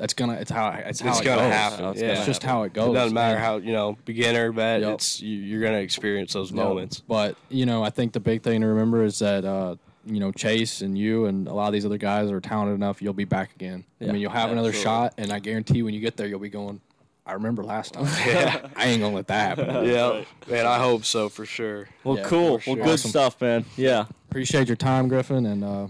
That's 0.00 0.14
gonna 0.14 0.32
it's 0.34 0.50
how 0.50 0.70
it's 0.70 1.00
how 1.00 1.10
It's 1.10 1.20
it 1.20 1.24
gonna 1.24 1.42
goes. 1.42 1.52
happen. 1.52 1.84
It's 1.84 2.00
yeah. 2.00 2.06
gonna 2.08 2.18
It's 2.18 2.26
just 2.26 2.42
happen. 2.42 2.56
how 2.56 2.62
it 2.64 2.72
goes. 2.72 2.90
It 2.90 2.94
doesn't 2.94 3.14
matter 3.14 3.36
And- 3.36 3.44
how 3.44 3.56
you 3.58 3.72
know 3.72 3.98
beginner 4.06 4.50
vet. 4.50 4.80
Yep. 4.80 4.94
It's 4.94 5.20
you, 5.20 5.36
you're 5.36 5.60
gonna 5.62 5.78
experience 5.78 6.32
those 6.32 6.50
Yeah. 6.50 6.64
moments. 6.64 7.00
But 7.06 7.36
you 7.50 7.66
know, 7.66 7.84
I 7.84 7.90
think 7.90 8.12
the 8.14 8.20
big 8.20 8.42
thing 8.42 8.62
to 8.62 8.66
remember 8.66 9.04
is 9.04 9.18
that 9.18 9.44
uh, 9.44 9.76
you 10.06 10.18
know 10.18 10.32
Chase 10.32 10.80
and 10.80 10.96
you 10.96 11.26
and 11.26 11.46
a 11.46 11.52
lot 11.52 11.66
of 11.66 11.74
these 11.74 11.84
other 11.84 11.98
guys 11.98 12.30
are 12.30 12.40
talented 12.40 12.74
enough. 12.76 13.02
You'll 13.02 13.12
be 13.12 13.24
back 13.26 13.54
again. 13.54 13.84
I 14.00 14.06
mean, 14.06 14.16
you'll 14.22 14.30
have 14.30 14.50
another 14.50 14.70
absolutely. 14.70 14.82
shot, 14.84 15.14
and 15.18 15.30
I 15.32 15.38
guarantee 15.38 15.82
when 15.82 15.92
you 15.92 16.00
get 16.00 16.16
there, 16.16 16.26
you'll 16.26 16.38
be 16.40 16.48
going. 16.48 16.80
I 17.26 17.34
remember 17.34 17.62
last 17.62 17.92
time. 17.92 18.06
yeah. 18.26 18.66
I 18.74 18.86
ain't 18.86 19.02
gonna 19.02 19.14
let 19.14 19.26
that 19.28 19.58
happen. 19.58 19.84
Yeah, 19.86 20.24
man, 20.48 20.66
I 20.66 20.78
hope 20.78 21.04
so 21.04 21.28
for 21.28 21.44
sure. 21.44 21.88
Well, 22.02 22.16
Yeah, 22.16 22.24
cool. 22.24 22.58
for 22.58 22.70
Well, 22.74 22.84
good 22.86 22.94
Awesome. 22.94 23.10
stuff, 23.10 23.40
man. 23.40 23.66
Yeah. 23.76 24.06
Appreciate 24.30 24.66
your 24.66 24.76
time, 24.76 25.06
Griffin, 25.08 25.44
and 25.46 25.62
uh, 25.62 25.86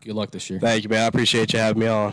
good 0.00 0.14
luck 0.16 0.32
this 0.32 0.50
year. 0.50 0.58
Thank 0.58 0.82
you, 0.82 0.90
man. 0.90 1.04
I 1.04 1.06
appreciate 1.06 1.52
you 1.52 1.60
having 1.60 1.80
me 1.80 1.86
on. 1.86 2.12